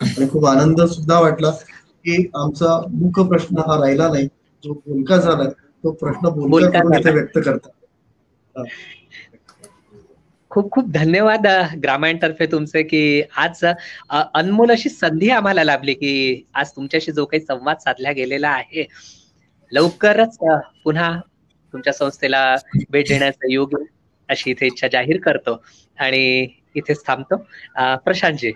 [0.00, 4.26] आणि खूप आनंद सुद्धा वाटला की आमचा मुख्य प्रश्न हा राहिला नाही.
[4.64, 5.48] जो बोलका झालाय
[5.84, 7.70] तो प्रश्न बोलका व्यक्त करतात.
[10.54, 11.46] खूप खूप धन्यवाद
[12.22, 13.64] तर्फे तुमचे की आज
[14.10, 16.12] अनमोल अशी संधी आम्हाला लाभली की
[16.54, 18.86] आज तुमच्याशी जो काही संवाद साधला गेलेला आहे
[19.72, 20.36] लवकरच
[20.84, 21.10] पुन्हा
[21.74, 22.44] तुमच्या संस्थेला
[22.90, 23.74] भेट देण्याचा योग
[24.28, 25.62] अशी इथे इच्छा जाहीर करतो
[25.98, 27.36] आणि इथेच थांबतो.
[28.04, 28.52] प्रशांतजी.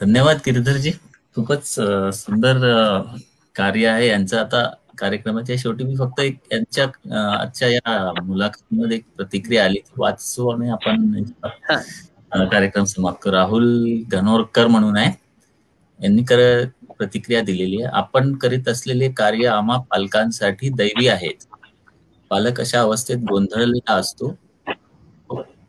[0.00, 0.90] धन्यवाद गिरधरजी.
[1.36, 1.74] खूपच
[2.14, 2.58] सुंदर
[3.56, 4.08] कार्य आहे.
[4.08, 4.68] यांचं आता
[4.98, 6.84] कार्यक्रमाच्या शेवटी मी फक्त एक यांच्या
[7.40, 11.22] आजच्या या मुलाखतीमध्ये एक प्रतिक्रिया आली वाचू आणि आपण
[12.44, 13.32] कार्यक्रम समाप्त करू.
[13.32, 13.66] राहुल
[14.08, 15.12] घनोरकर म्हणून आहे.
[16.00, 16.40] यांनी कर
[16.98, 17.90] प्रतिक्रिया दिलेली आहे.
[17.96, 21.46] आपण करीत असलेले कार्य आम्हा पालकांसाठी दैवी आहेत.
[22.30, 24.34] पालक अशा अवस्थेत गोंधळलेला असतो.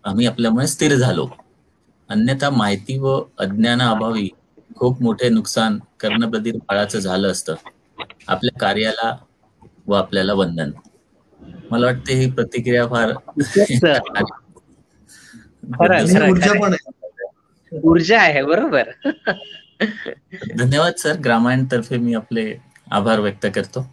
[0.06, 1.28] आम्ही आपल्यामुळे स्थिर झालो.
[2.10, 4.28] अन्यथा माहिती व अज्ञानाअभावी
[4.78, 7.56] खूप मोठे नुकसान कर्णबधीर बाळाचं झालं असतं.
[8.30, 9.16] आपल्या कार्याला
[9.88, 10.72] व आपल्याला वंदन.
[11.72, 13.12] मला वाटते ही प्रतिक्रिया फार
[16.24, 16.76] ऊर्जा पण
[17.72, 18.90] ऊर्जा आहे बरोबर.
[20.54, 21.18] धन्यवाद सर.
[21.20, 22.46] ग्रामायण तर्फे मी आपले
[22.92, 23.86] आभार व्यक्त करतो.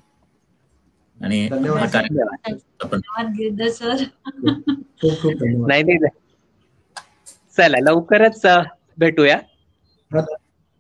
[1.19, 2.99] आणि हा कार्यक्रम
[3.71, 4.05] सर.
[5.61, 5.99] नाही नाही.
[7.59, 8.43] चला लवकरच
[8.99, 9.39] भेटूया.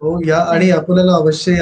[0.00, 1.52] हो या आणि आपल्याला अवश्य